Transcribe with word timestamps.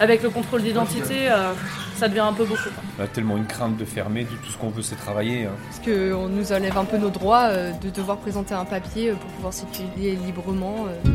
avec 0.00 0.22
le 0.22 0.30
contrôle 0.30 0.62
d'identité, 0.62 1.30
euh, 1.30 1.52
ça 1.96 2.08
devient 2.08 2.20
un 2.20 2.32
peu 2.32 2.44
beaucoup. 2.44 2.68
On 2.98 3.02
a 3.02 3.06
tellement 3.06 3.36
une 3.36 3.46
crainte 3.46 3.76
de 3.76 3.84
fermer, 3.84 4.24
de 4.24 4.28
tout 4.30 4.50
ce 4.52 4.56
qu'on 4.56 4.68
veut 4.70 4.82
c'est 4.82 4.96
travailler. 4.96 5.46
hein. 5.46 5.52
Parce 5.70 5.80
qu'on 5.84 6.28
nous 6.28 6.52
enlève 6.52 6.76
un 6.78 6.84
peu 6.84 6.96
nos 6.98 7.10
droits 7.10 7.46
euh, 7.48 7.72
de 7.82 7.90
devoir 7.90 8.18
présenter 8.18 8.54
un 8.54 8.64
papier 8.64 9.10
euh, 9.10 9.14
pour 9.14 9.30
pouvoir 9.30 9.52
circuler 9.52 10.16
librement. 10.16 10.86
euh. 10.88 11.10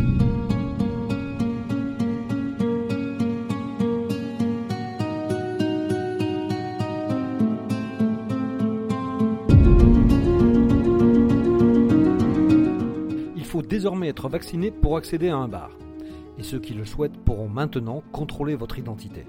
Il 13.36 13.46
faut 13.46 13.62
désormais 13.62 14.10
être 14.10 14.30
vacciné 14.30 14.72
pour 14.72 14.98
accéder 14.98 15.30
à 15.30 15.36
un 15.38 15.48
bar. 15.48 15.70
Et 16.44 16.46
ceux 16.46 16.60
qui 16.60 16.74
le 16.74 16.84
souhaitent 16.84 17.18
pourront 17.24 17.48
maintenant 17.48 18.04
contrôler 18.12 18.56
votre 18.56 18.78
identité. 18.78 19.26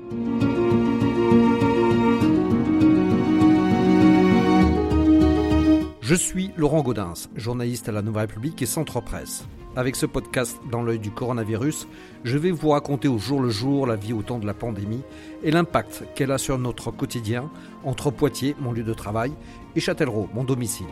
Je 6.01 6.15
suis 6.17 6.51
Laurent 6.57 6.83
Gaudens, 6.83 7.29
journaliste 7.37 7.89
à 7.89 7.93
la 7.93 8.03
Nouvelle 8.03 8.27
République 8.27 8.61
et 8.63 8.67
Centre 8.67 9.01
Presse. 9.01 9.47
Avec 9.77 9.95
ce 9.95 10.07
podcast 10.07 10.59
dans 10.73 10.83
l'œil 10.83 10.99
du 10.99 11.13
coronavirus, 11.13 11.87
je 12.25 12.37
vais 12.37 12.51
vous 12.51 12.71
raconter 12.71 13.07
au 13.07 13.19
jour 13.19 13.41
le 13.41 13.51
jour 13.51 13.87
la 13.87 13.95
vie 13.95 14.13
au 14.13 14.23
temps 14.23 14.41
de 14.41 14.47
la 14.47 14.55
pandémie 14.55 15.03
et 15.45 15.53
l'impact 15.53 16.05
qu'elle 16.17 16.33
a 16.33 16.39
sur 16.39 16.59
notre 16.59 16.91
quotidien 16.91 17.49
entre 17.85 18.11
Poitiers, 18.11 18.57
mon 18.59 18.73
lieu 18.73 18.83
de 18.83 18.95
travail, 18.95 19.33
et 19.77 19.81
Châtellerault, 19.81 20.31
mon 20.35 20.43
domicile. 20.43 20.87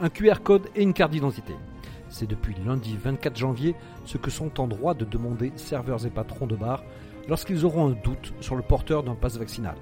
Un 0.00 0.08
QR 0.08 0.40
code 0.42 0.68
et 0.74 0.82
une 0.82 0.94
carte 0.94 1.12
d'identité. 1.12 1.54
C'est 2.08 2.28
depuis 2.28 2.54
lundi 2.66 2.96
24 2.96 3.36
janvier 3.36 3.74
ce 4.06 4.16
que 4.16 4.30
sont 4.30 4.60
en 4.60 4.66
droit 4.66 4.94
de 4.94 5.04
demander 5.04 5.52
serveurs 5.56 6.06
et 6.06 6.10
patrons 6.10 6.46
de 6.46 6.56
bar 6.56 6.82
lorsqu'ils 7.28 7.64
auront 7.64 7.88
un 7.88 7.96
doute 8.02 8.32
sur 8.40 8.56
le 8.56 8.62
porteur 8.62 9.02
d'un 9.02 9.14
passe 9.14 9.36
vaccinal. 9.36 9.76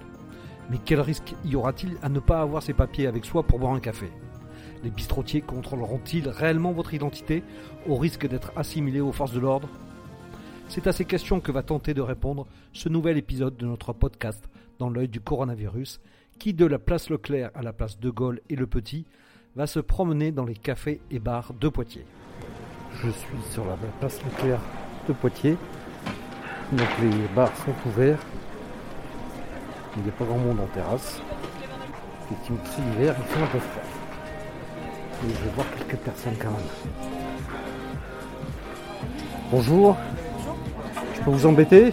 Mais 0.70 0.78
quel 0.84 1.00
risque 1.00 1.34
y 1.44 1.54
aura-t-il 1.54 1.96
à 2.02 2.08
ne 2.08 2.18
pas 2.18 2.40
avoir 2.40 2.62
ses 2.62 2.74
papiers 2.74 3.06
avec 3.06 3.24
soi 3.24 3.44
pour 3.44 3.58
boire 3.58 3.72
un 3.72 3.80
café? 3.80 4.10
Les 4.84 4.90
bistrotiers 4.90 5.40
contrôleront-ils 5.40 6.28
réellement 6.28 6.72
votre 6.72 6.94
identité 6.94 7.42
au 7.86 7.96
risque 7.96 8.26
d'être 8.28 8.52
assimilés 8.56 9.00
aux 9.00 9.12
forces 9.12 9.32
de 9.32 9.40
l'ordre? 9.40 9.68
C'est 10.68 10.86
à 10.86 10.92
ces 10.92 11.04
questions 11.04 11.40
que 11.40 11.52
va 11.52 11.62
tenter 11.62 11.94
de 11.94 12.02
répondre 12.02 12.46
ce 12.72 12.88
nouvel 12.88 13.16
épisode 13.16 13.56
de 13.56 13.66
notre 13.66 13.92
podcast 13.92 14.48
dans 14.78 14.90
l'œil 14.90 15.08
du 15.08 15.20
coronavirus 15.20 16.00
qui 16.38 16.52
de 16.54 16.66
la 16.66 16.78
place 16.78 17.08
Leclerc 17.08 17.50
à 17.54 17.62
la 17.62 17.72
place 17.72 17.98
de 17.98 18.10
Gaulle 18.10 18.40
et 18.50 18.56
le 18.56 18.66
Petit 18.66 19.06
va 19.58 19.66
se 19.66 19.80
promener 19.80 20.30
dans 20.30 20.44
les 20.44 20.54
cafés 20.54 21.00
et 21.10 21.18
bars 21.18 21.52
de 21.60 21.68
Poitiers. 21.68 22.06
Je 23.02 23.10
suis 23.10 23.36
sur 23.50 23.64
la 23.64 23.76
place 23.98 24.20
Leclerc 24.24 24.60
de 25.08 25.12
Poitiers. 25.12 25.56
Donc 26.70 26.86
les 27.02 27.10
bars 27.34 27.50
sont 27.56 27.88
ouverts. 27.88 28.20
Il 29.96 30.04
n'y 30.04 30.10
a 30.10 30.12
pas 30.12 30.24
grand 30.24 30.38
monde 30.38 30.60
en 30.60 30.66
terrasse. 30.66 31.20
Effectivement, 32.24 32.60
c'est 32.66 32.82
l'hiver, 32.82 33.16
il 33.18 33.24
fait 33.24 33.42
un 33.42 33.46
peu 33.46 33.58
froid. 33.58 33.82
Et 35.24 35.28
je 35.28 35.44
vais 35.44 35.54
voir 35.56 35.66
quelques 35.76 36.00
personnes 36.02 36.36
quand 36.40 36.50
même. 36.50 37.08
Bonjour. 39.50 39.96
Je 41.16 41.20
peux 41.22 41.30
vous 41.32 41.46
embêter? 41.46 41.92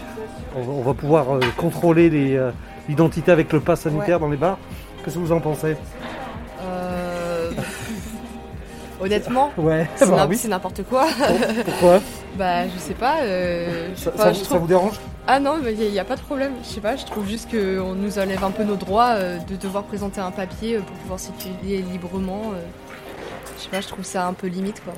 On 0.54 0.82
va, 0.82 0.94
pouvoir 0.94 1.34
euh, 1.34 1.40
contrôler 1.56 2.10
les, 2.10 2.36
euh, 2.36 2.52
l'identité 2.88 3.32
avec 3.32 3.52
le 3.52 3.58
pass 3.58 3.80
sanitaire 3.80 4.20
dans 4.20 4.28
les 4.28 4.36
bars. 4.36 4.58
Qu'est-ce 5.02 5.16
que 5.16 5.20
vous 5.20 5.32
en 5.32 5.40
pensez? 5.40 5.74
Honnêtement, 9.00 9.52
Ouais, 9.58 9.88
c'est 9.96 10.08
bah 10.10 10.26
oui. 10.28 10.36
c'est 10.36 10.48
n'importe 10.48 10.82
quoi. 10.84 11.06
Pourquoi 11.64 12.00
bah, 12.36 12.68
je 12.68 12.78
sais 12.78 12.94
pas. 12.94 13.20
euh, 13.22 13.88
je 13.94 13.98
sais 13.98 14.04
ça, 14.04 14.10
pas, 14.10 14.18
ça 14.24 14.32
je 14.32 14.38
vous- 14.38 14.44
trouve- 14.44 14.52
ça 14.56 14.58
vous 14.60 14.66
dérange 14.66 15.00
Ah 15.26 15.40
non, 15.40 15.54
il 15.66 15.90
n'y 15.90 15.98
a, 15.98 16.04
pas 16.04 16.16
de 16.16 16.20
problème. 16.20 16.52
Je 16.62 16.68
sais 16.68 16.80
pas, 16.82 16.94
je 16.96 17.04
trouve 17.06 17.26
juste 17.26 17.50
qu'on 17.50 17.94
nous 17.94 18.18
enlève 18.18 18.44
un 18.44 18.50
peu 18.50 18.62
nos 18.64 18.76
droits 18.76 19.12
euh, 19.14 19.38
de 19.38 19.56
devoir 19.56 19.84
présenter 19.84 20.20
un 20.20 20.30
papier 20.30 20.76
euh, 20.76 20.80
pour 20.80 20.96
pouvoir 20.96 21.18
circuler 21.20 21.82
librement. 21.82 22.52
euh. 22.54 22.60
Je 23.56 23.62
sais 23.64 23.68
pas, 23.70 23.80
je 23.80 23.88
trouve 23.88 24.04
ça 24.04 24.26
un 24.26 24.34
peu 24.34 24.48
limite 24.48 24.82
quoi. 24.84 24.92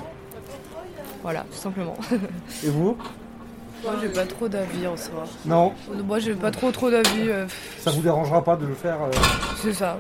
Voilà, 1.23 1.41
tout 1.51 1.59
simplement. 1.59 1.95
Et 2.65 2.71
vous 2.71 2.97
Moi 3.85 3.93
j'ai 4.03 4.09
pas 4.09 4.27
trop 4.27 4.49
d'avis 4.49 4.87
en 4.89 4.97
soi. 4.97 5.25
Non, 5.47 5.73
Moi 6.07 6.19
j'ai 6.19 6.35
pas 6.35 6.51
trop 6.51 6.73
trop 6.73 6.91
d'avis. 6.91 7.29
ça 7.81 7.91
vous 7.93 8.01
dérangera 8.03 8.43
pas 8.43 8.57
de 8.57 8.67
le 8.67 8.75
faire 8.75 8.99
euh, 9.03 9.11
c'est 9.63 9.73
ça. 9.75 9.99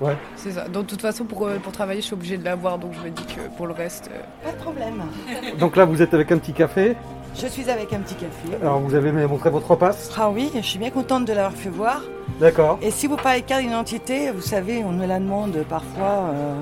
Ouais. 0.00 0.16
C'est 0.36 0.50
ça. 0.52 0.68
Donc 0.68 0.84
de 0.84 0.90
toute 0.90 1.00
façon 1.02 1.24
pour, 1.24 1.46
euh, 1.46 1.56
pour 1.58 1.72
travailler 1.72 2.00
je 2.02 2.06
suis 2.06 2.14
obligée 2.14 2.36
de 2.36 2.44
l'avoir 2.44 2.78
donc 2.78 2.92
je 2.92 3.00
me 3.00 3.10
dis 3.10 3.24
que 3.24 3.40
pour 3.56 3.66
le 3.66 3.72
reste. 3.72 4.10
euh, 4.12 4.20
Pas 4.44 4.52
de 4.52 4.62
problème. 4.62 5.02
Donc 5.58 5.74
là, 5.76 5.84
vous 5.86 6.02
êtes 6.02 6.12
avec 6.12 6.30
un 6.32 6.38
petit 6.38 6.52
café. 6.52 6.94
Je 7.34 7.46
suis 7.46 7.68
avec 7.70 7.92
un 7.92 7.98
petit 8.00 8.14
café. 8.14 8.56
Alors, 8.62 8.80
vous 8.80 8.94
avez 8.94 9.10
montré 9.26 9.50
votre 9.50 9.74
passe. 9.76 10.10
Ah 10.18 10.30
oui, 10.30 10.50
je 10.54 10.60
suis 10.60 10.78
bien 10.78 10.90
contente 10.90 11.24
de 11.26 11.32
l'avoir 11.34 11.52
fait 11.52 11.68
voir. 11.68 12.00
D'accord. 12.40 12.78
Et 12.82 12.90
si 12.90 13.06
vous 13.06 13.16
parlez 13.16 13.42
de 13.42 13.46
carte 13.46 13.62
d'identité, 13.62 14.30
vous 14.30 14.40
savez, 14.40 14.82
on 14.84 14.92
nous 14.92 15.06
la 15.06 15.18
demande 15.18 15.56
parfois 15.68 16.30
euh, 16.32 16.54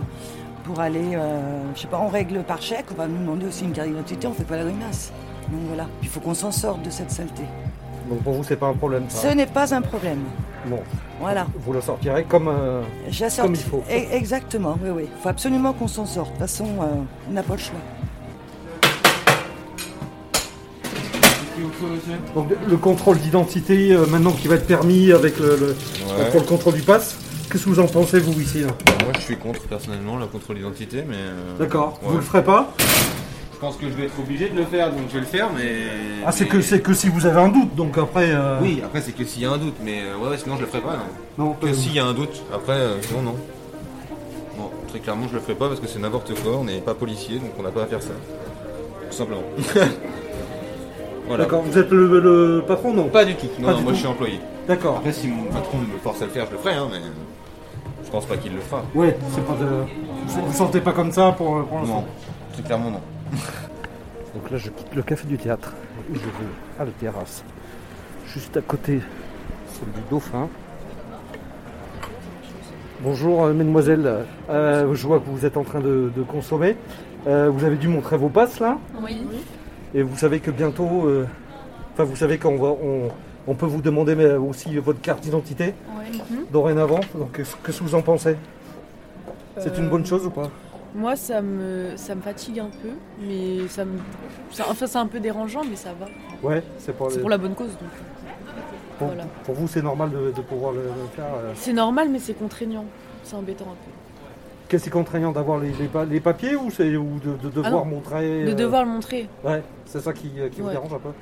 pour 0.65 0.81
aller, 0.81 1.15
euh, 1.15 1.41
je 1.77 1.81
sais 1.83 1.87
pas, 1.87 1.99
on 2.01 2.09
règle 2.09 2.43
par 2.43 2.61
chèque, 2.61 2.87
on 2.93 2.95
va 2.97 3.06
nous 3.06 3.19
demander 3.19 3.47
aussi 3.47 3.65
une 3.65 3.72
carte 3.72 3.89
d'identité, 3.89 4.27
on 4.27 4.33
fait 4.33 4.43
pas 4.45 4.56
la 4.56 4.65
grimace. 4.65 5.12
Donc 5.51 5.61
voilà, 5.69 5.87
il 6.03 6.09
faut 6.09 6.19
qu'on 6.21 6.34
s'en 6.34 6.51
sorte 6.51 6.83
de 6.83 6.91
cette 6.91 7.11
saleté. 7.11 7.43
Donc 8.09 8.22
pour 8.22 8.33
vous, 8.34 8.43
c'est 8.45 8.56
pas 8.56 8.66
un 8.66 8.75
problème. 8.75 9.05
Ce 9.09 9.16
Ça. 9.28 9.34
n'est 9.34 9.47
pas 9.47 9.72
un 9.75 9.81
problème. 9.83 10.21
Bon, 10.67 10.81
Voilà. 11.21 11.47
vous 11.65 11.73
le 11.73 11.81
sortirez 11.81 12.25
comme. 12.25 12.49
euh, 12.49 12.83
Comme 13.41 13.55
il 13.55 13.61
faut. 13.61 13.83
E- 13.91 14.15
Exactement, 14.15 14.79
oui, 14.83 14.91
oui. 14.95 15.03
Il 15.15 15.23
faut 15.23 15.29
absolument 15.29 15.73
qu'on 15.73 15.89
s'en 15.89 16.07
sorte. 16.07 16.29
De 16.29 16.33
toute 16.33 16.41
façon, 16.41 16.65
euh, 16.81 16.87
on 17.29 17.33
n'a 17.33 17.43
pas 17.43 17.55
le 17.55 17.61
choix. 17.61 17.81
Donc 22.35 22.49
le 22.69 22.77
contrôle 22.77 23.19
d'identité, 23.19 23.93
euh, 23.93 24.07
maintenant 24.07 24.33
qui 24.33 24.49
va 24.49 24.57
être 24.57 24.67
permis 24.67 25.13
avec 25.13 25.39
le, 25.39 25.57
le- 25.57 25.77
Ouais. 26.19 26.31
pour 26.31 26.41
le 26.41 26.47
contrôle 26.47 26.75
du 26.75 26.83
pass. 26.83 27.17
Qu'est-ce 27.51 27.65
que 27.65 27.71
vous 27.71 27.81
en 27.81 27.87
pensez 27.87 28.19
vous 28.19 28.39
ici 28.41 28.61
là? 28.61 28.69
Moi 29.05 29.13
je 29.17 29.21
suis 29.21 29.37
contre 29.37 29.61
personnellement 29.63 30.17
le 30.17 30.27
contrôle 30.27 30.57
d'identité, 30.57 31.05
mais. 31.07 31.15
euh, 31.17 31.59
D'accord. 31.59 31.99
ouais. 32.03 32.09
Vous 32.11 32.17
le 32.17 32.23
ferez 32.23 32.43
pas? 32.43 32.73
Pense 33.65 33.77
que 33.77 33.87
je 33.87 33.95
vais 33.95 34.05
être 34.05 34.19
obligé 34.19 34.49
de 34.49 34.57
le 34.57 34.65
faire, 34.65 34.91
donc 34.91 35.01
je 35.09 35.15
vais 35.15 35.21
le 35.21 35.27
faire, 35.27 35.49
mais. 35.57 35.65
Ah, 36.27 36.33
c'est 36.33 36.45
mais- 36.45 36.51
que 36.51 36.61
c'est 36.61 36.81
que 36.81 36.93
si 36.95 37.09
vous 37.09 37.25
avez 37.27 37.41
un 37.41 37.49
doute. 37.49 37.75
Donc 37.75 37.97
après. 37.99 38.29
euh, 38.31 38.59
Oui, 38.61 38.83
après 38.85 39.01
c'est 39.01 39.13
que 39.13 39.25
s'il 39.25 39.43
y 39.43 39.47
a 39.47 39.51
un 39.53 39.59
doute, 39.59 39.77
mais 39.83 40.03
euh, 40.03 40.17
ouais, 40.23 40.31
ouais, 40.31 40.37
sinon 40.39 40.57
je 40.57 40.61
le 40.63 40.67
ferai 40.67 40.81
pas. 40.83 40.97
Non. 41.39 41.45
Non. 41.47 41.53
Que 41.61 41.73
s'il 41.73 41.95
y 41.95 41.99
a 41.99 42.05
un 42.05 42.13
doute, 42.15 42.43
après, 42.53 42.73
euh, 42.75 43.01
sinon 43.03 43.23
non. 43.23 43.35
Non, 44.59 44.71
très 44.89 44.99
clairement 45.01 45.27
je 45.29 45.35
le 45.35 45.41
ferai 45.41 45.55
pas 45.55 45.69
parce 45.69 45.81
que 45.81 45.87
c'est 45.89 45.99
n'importe 45.99 46.33
quoi, 46.43 46.57
on 46.59 46.65
n'est 46.65 46.79
pas 46.81 46.95
policier, 46.95 47.39
donc 47.39 47.51
on 47.59 47.63
n'a 47.63 47.71
pas 47.71 47.83
à 47.83 47.87
faire 47.87 48.03
ça. 48.03 48.11
Tout 49.11 49.17
simplement. 49.17 49.43
voilà. 51.27 51.45
D'accord. 51.45 51.63
Vous 51.63 51.79
êtes 51.79 51.91
le, 51.91 52.21
le 52.21 52.63
patron 52.67 52.93
non? 52.93 53.05
Pas 53.09 53.25
du 53.25 53.35
tout, 53.35 53.47
non, 53.59 53.71
non, 53.71 53.77
du 53.79 53.83
moi 53.83 53.93
tout. 53.93 53.97
je 53.97 54.01
suis 54.01 54.09
employé. 54.09 54.41
D'accord. 54.69 54.97
Après 54.99 55.13
si 55.13 55.29
mon 55.29 55.45
patron 55.45 55.79
me 55.79 55.99
force 56.03 56.21
à 56.23 56.27
le 56.27 56.31
faire, 56.31 56.47
je 56.47 56.53
le 56.53 56.59
ferai, 56.59 56.75
hein, 56.75 56.89
mais 56.93 56.99
je 58.05 58.11
pense 58.11 58.27
pas 58.27 58.37
qu'il 58.37 58.53
le 58.55 58.61
fera. 58.61 58.83
Ouais. 58.95 59.17
C'est 59.35 59.45
pas 59.45 59.55
de. 59.55 59.67
Vous 60.27 60.47
vous 60.47 60.53
sentez 60.53 60.81
pas 60.81 60.93
comme 60.93 61.13
ça 61.13 61.33
pour, 61.33 61.65
pour 61.65 61.79
l'instant? 61.81 61.95
Non, 61.97 62.05
très 62.53 62.63
clairement 62.63 62.91
non. 62.91 63.01
Donc 64.35 64.51
là, 64.51 64.57
je 64.59 64.71
quitte 64.71 64.95
le 64.95 65.03
café 65.03 65.27
du 65.27 65.39
théâtre 65.39 65.73
et 66.12 66.15
je 66.15 66.21
vais 66.21 66.51
à 66.79 66.85
la 66.85 66.91
terrasse. 66.93 67.45
Juste 68.27 68.57
à 68.57 68.61
côté, 68.61 69.01
celle 69.73 69.93
du 69.93 70.01
Dauphin. 70.11 70.49
Bonjour, 73.01 73.45
euh, 73.45 73.53
mesdemoiselles. 73.53 74.25
Euh, 74.51 74.95
je 74.95 75.07
vois 75.07 75.21
que 75.21 75.29
vous 75.29 75.45
êtes 75.45 75.57
en 75.57 75.63
train 75.65 75.81
de, 75.81 76.11
de 76.15 76.23
consommer. 76.23 76.77
Euh, 77.27 77.49
vous 77.51 77.65
avez 77.65 77.77
dû 77.77 77.89
montrer 77.89 78.17
vos 78.17 78.29
passes 78.29 78.61
là 78.61 78.79
Oui. 79.03 79.27
Et 79.95 80.03
vous 80.03 80.17
savez 80.17 80.41
que 80.41 80.51
bientôt. 80.51 81.07
euh, 81.07 81.27
Enfin, 81.93 82.05
vous 82.05 82.17
savez 82.17 82.39
qu'on 82.39 82.57
va. 82.57 82.69
On, 82.71 83.09
on 83.47 83.55
peut 83.55 83.67
vous 83.67 83.81
demander 83.83 84.17
mais 84.17 84.33
aussi 84.33 84.77
votre 84.79 85.01
carte 85.01 85.21
d'identité 85.23 85.75
dorénavant. 86.51 86.99
Donc, 87.15 87.37
qu'est-ce 87.37 87.55
que 87.81 87.84
vous 87.84 87.95
en 87.95 88.03
pensez? 88.03 88.37
C'est 89.59 89.79
une 89.79 89.89
bonne 89.89 90.05
chose 90.05 90.27
ou 90.27 90.31
pas? 90.31 90.51
Moi 90.94 91.16
ça 91.16 91.43
me 91.43 91.97
ça 91.97 92.15
me 92.15 92.21
fatigue 92.22 92.60
un 92.60 92.71
peu, 92.71 92.91
mais 93.21 93.66
ça 93.69 93.84
me. 93.84 93.99
ça- 94.53 94.66
enfin 94.71 94.86
c'est 94.86 94.98
un 94.98 95.07
peu 95.07 95.19
dérangeant 95.21 95.63
mais 95.69 95.77
ça 95.77 95.91
va. 95.98 96.07
Ouais, 96.48 96.63
c'est 96.78 96.97
pour, 96.97 97.09
les- 97.10 97.19
pour 97.19 97.28
la 97.30 97.39
bonne 97.39 97.54
cause 97.54 97.71
donc. 97.71 97.91
pour, 98.98 99.09
voilà. 99.09 99.24
pour 99.45 99.54
vous, 99.57 99.66
c'est 99.66 99.83
normal 99.83 100.10
de, 100.10 100.30
de 100.30 100.41
pouvoir 100.42 100.72
le, 100.72 100.83
faire. 101.16 101.24
euh. 101.34 101.53
C'est 101.57 101.72
normal 101.72 102.09
mais 102.10 102.21
c'est 102.21 102.34
contraignant. 102.34 102.84
C'est 103.24 103.34
embêtant 103.34 103.65
un 103.65 103.69
peu. 103.74 103.91
Qu'est-ce 104.69 104.84
qui 104.84 104.89
est 104.89 104.92
contraignant 104.92 105.33
d'avoir 105.33 105.59
les, 105.59 105.72
les, 105.72 105.89
pa- 105.89 106.04
les 106.04 106.21
papiers 106.21 106.54
ou, 106.57 106.71
c'est- 106.71 106.97
ou 106.97 107.19
de, 107.24 107.36
de 107.42 107.51
devoir 107.51 107.83
Ah 107.84 107.89
montrer 107.89 108.45
De 108.45 108.51
euh, 108.51 108.54
devoir 108.54 108.84
le 108.84 108.91
montrer. 108.91 109.28
Ouais, 109.45 109.63
c'est 109.86 110.01
ça 110.01 110.13
qui, 110.13 110.30
euh, 110.39 110.48
qui 110.48 110.60
vous 110.60 110.71
dérange 110.71 110.92
un 110.95 110.98
peu. 110.98 111.09
Ouais. 111.09 111.15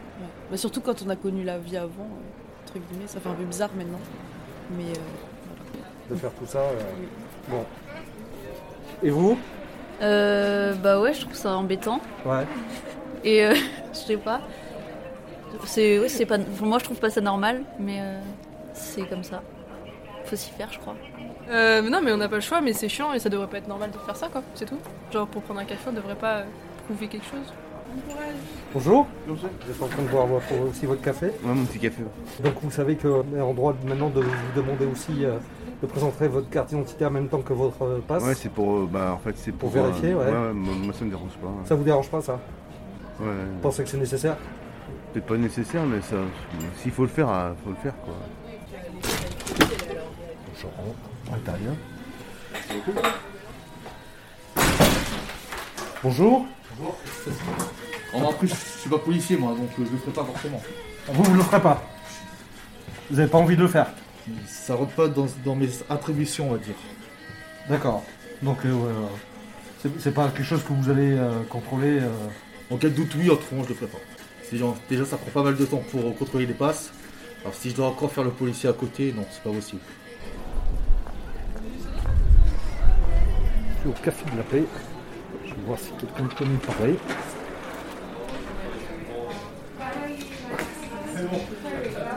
Bah, 0.51 0.57
surtout 0.59 0.81
quand 0.83 1.03
on 1.07 1.09
a 1.11 1.17
connu 1.17 1.45
la 1.45 1.59
vie 1.59 1.77
avant, 1.77 1.89
euh, 2.03 2.63
entre 2.65 2.75
guillemets, 2.75 3.07
ça 3.09 3.21
fait 3.21 3.29
un 3.29 3.35
peu 3.35 3.45
bizarre 3.45 3.71
maintenant. 3.77 4.01
Mais 4.77 4.85
euh, 4.91 6.15
De 6.15 6.17
faire 6.17 6.31
tout 6.33 6.47
ça. 6.47 6.61
Bon. 7.49 7.65
Et 9.03 9.11
vous? 9.11 9.37
Euh, 10.03 10.75
bah 10.75 11.01
ouais, 11.01 11.15
je 11.15 11.21
trouve 11.23 11.35
ça 11.35 11.57
embêtant. 11.57 12.01
Ouais. 12.25 12.47
Et 13.25 13.45
euh, 13.45 13.55
je 13.93 13.99
sais 13.99 14.17
pas. 14.17 14.41
C'est, 15.65 15.99
ouais, 15.99 16.09
c'est 16.09 16.27
pas. 16.27 16.39
pour 16.39 16.67
moi, 16.67 16.79
je 16.79 16.85
trouve 16.85 16.99
pas 16.99 17.11
ça 17.11 17.21
normal, 17.21 17.63
mais 17.79 17.99
euh, 18.01 18.21
c'est 18.73 19.09
comme 19.09 19.23
ça. 19.23 19.43
Faut 20.25 20.37
s'y 20.37 20.51
faire, 20.51 20.73
je 20.73 20.79
crois. 20.79 20.97
Euh, 21.51 21.83
non, 21.83 22.01
mais 22.03 22.13
on 22.13 22.17
n'a 22.17 22.29
pas 22.29 22.37
le 22.37 22.41
choix, 22.41 22.61
mais 22.61 22.73
c'est 22.73 22.89
chiant 22.89 23.13
et 23.13 23.19
ça 23.19 23.29
devrait 23.29 23.49
pas 23.49 23.59
être 23.59 23.69
normal 23.69 23.91
de 23.91 23.99
faire 23.99 24.17
ça, 24.17 24.29
quoi. 24.29 24.43
C'est 24.55 24.65
tout. 24.67 24.79
Genre, 25.13 25.27
pour 25.27 25.43
prendre 25.43 25.61
un 25.61 25.65
café, 25.65 25.83
on 25.89 25.93
devrait 25.93 26.15
pas 26.15 26.39
euh, 26.39 26.45
prouver 26.87 27.09
quelque 27.09 27.27
chose. 27.27 27.53
Bonjour. 28.75 29.07
Vous 29.27 29.35
êtes 29.35 29.83
en 29.83 29.87
train 29.87 30.03
de 30.03 30.09
boire 30.09 30.27
aussi 30.71 30.87
votre 30.87 31.03
café. 31.03 31.27
Ouais, 31.27 31.55
mon 31.55 31.65
petit 31.65 31.79
café. 31.79 32.03
Donc 32.43 32.55
vous 32.63 32.71
savez 32.71 32.97
qu'on 32.97 33.25
est 33.37 33.41
en 33.41 33.53
droit 33.53 33.75
maintenant 33.87 34.09
de 34.09 34.21
vous 34.21 34.53
demander 34.57 34.87
aussi 34.87 35.25
euh, 35.25 35.39
de 35.83 35.87
présenter 35.87 36.27
votre 36.29 36.49
carte 36.49 36.71
d'identité 36.71 37.05
en 37.05 37.11
même 37.11 37.29
temps 37.29 37.43
que 37.43 37.53
votre 37.53 37.83
euh, 37.83 37.99
passe. 38.07 38.23
Ouais, 38.23 38.35
c'est 38.35 38.49
pour. 38.49 38.77
euh, 38.77 38.89
bah, 38.91 39.13
en 39.15 39.19
fait, 39.19 39.37
c'est 39.37 39.53
pour. 39.53 39.71
Pour 39.71 39.83
vérifier, 39.83 40.15
ouais. 40.15 40.33
moi, 40.55 40.75
moi, 40.75 40.95
ça 40.95 41.05
me 41.05 41.11
dérange 41.11 41.33
pas. 41.33 41.49
Ça 41.67 41.75
vous 41.75 41.85
dérange 41.85 42.09
pas 42.09 42.23
ça? 42.23 42.41
Ouais. 43.21 43.27
Vous 43.27 43.61
pensez 43.61 43.83
que 43.83 43.91
c'est 43.91 43.99
nécessaire? 43.99 44.37
Peut-être 45.13 45.27
pas 45.27 45.37
nécessaire, 45.37 45.85
mais 45.85 46.01
ça. 46.01 46.17
S'il 46.79 46.93
faut 46.93 47.03
le 47.03 47.09
faire, 47.09 47.29
ah, 47.29 47.53
faut 47.63 47.71
le 47.71 47.77
faire, 47.77 47.95
quoi. 48.05 48.15
Je 50.57 50.65
rentre 50.65 51.11
l'intérieur. 51.31 51.75
Bonjour. 56.79 56.97
En 58.15 58.33
plus, 58.35 58.49
je 58.49 58.55
suis 58.81 58.91
pas 58.91 58.99
policier 58.99 59.37
moi, 59.37 59.53
donc 59.53 59.71
euh, 59.79 59.85
je 59.87 59.93
le 59.93 59.99
ferai 59.99 60.13
pas 60.13 60.25
forcément. 60.25 60.61
Vous, 61.09 61.23
vous 61.23 61.35
le 61.35 61.43
ferez 61.43 61.61
pas 61.63 61.83
Vous 63.11 63.17
n'avez 63.17 63.31
pas 63.31 63.39
envie 63.39 63.57
de 63.57 63.63
le 63.63 63.69
faire 63.69 63.87
Ça 64.47 64.75
rentre 64.75 64.93
pas 64.95 65.09
dans, 65.09 65.27
dans 65.45 65.55
mes 65.55 65.69
attributions, 65.89 66.49
on 66.51 66.53
va 66.53 66.59
dire. 66.59 66.75
D'accord. 67.69 68.03
Donc 68.43 68.59
euh, 68.67 68.73
c'est- 69.83 69.91
c'est 70.01 70.13
pas 70.13 70.29
quelque 70.29 70.45
chose 70.45 70.63
que 70.63 70.73
vous 70.73 70.91
allez 70.91 71.13
euh, 71.13 71.43
contrôler 71.49 72.01
euh, 72.01 72.09
En 72.71 72.77
cas 72.77 72.89
de 72.89 72.95
doute, 72.95 73.15
oui, 73.17 73.29
autrement, 73.31 73.63
je 73.65 73.71
le 73.71 73.75
ferai 73.75 73.87
pas. 73.91 73.99
C'est 74.49 74.57
genre- 74.59 74.77
déjà, 74.89 75.05
ça 75.07 75.17
prend 75.17 75.31
pas 75.31 75.43
mal 75.43 75.57
de 75.57 75.65
temps 75.65 75.83
pour 75.91 76.17
contrôler 76.17 76.47
les 76.47 76.55
passes. 76.55 76.91
Alors, 77.43 77.55
si 77.55 77.71
je 77.71 77.75
dois 77.77 77.89
encore 77.89 78.13
faire 78.13 78.25
le 78.25 78.31
policier 78.31 78.69
à 78.69 78.73
côté, 78.73 79.13
non, 79.17 79.25
c'est 79.31 79.43
pas 79.43 79.51
possible. 79.51 79.81
Je 83.77 83.81
suis 83.81 83.89
au 83.89 84.05
café 84.05 84.25
de 84.31 84.37
la 84.37 84.43
paix. 84.45 84.65
Je 85.55 85.61
vais 85.61 85.67
voir 85.67 85.79
si 85.79 85.91
quelqu'un 85.99 86.35
peut 86.35 86.45
me 86.45 86.57
parler. 86.59 86.97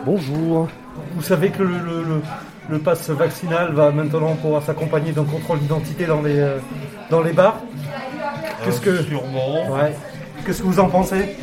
Bonjour. 0.06 0.68
Vous 1.16 1.22
savez 1.22 1.50
que 1.50 1.64
le, 1.64 1.78
le, 1.80 2.04
le- 2.04 2.22
le 2.68 2.80
pass 2.80 3.10
vaccinal 3.12 3.74
va 3.74 3.92
maintenant 3.92 4.34
pouvoir 4.36 4.64
s'accompagner 4.64 5.12
d'un 5.12 5.24
contrôle 5.24 5.60
d'identité 5.60 6.06
dans 6.06 6.22
les, 6.24 6.40
euh, 6.40 6.58
dans 7.12 7.22
les 7.22 7.32
bars 7.32 7.60
Qu'est-ce 8.64 8.82
que... 8.82 9.04
Sûrement. 9.04 9.70
Ouais. 9.70 9.94
Qu'est-ce 10.46 10.62
que 10.64 10.68
vous 10.68 10.80
en 10.80 10.90
pensez 10.90 11.36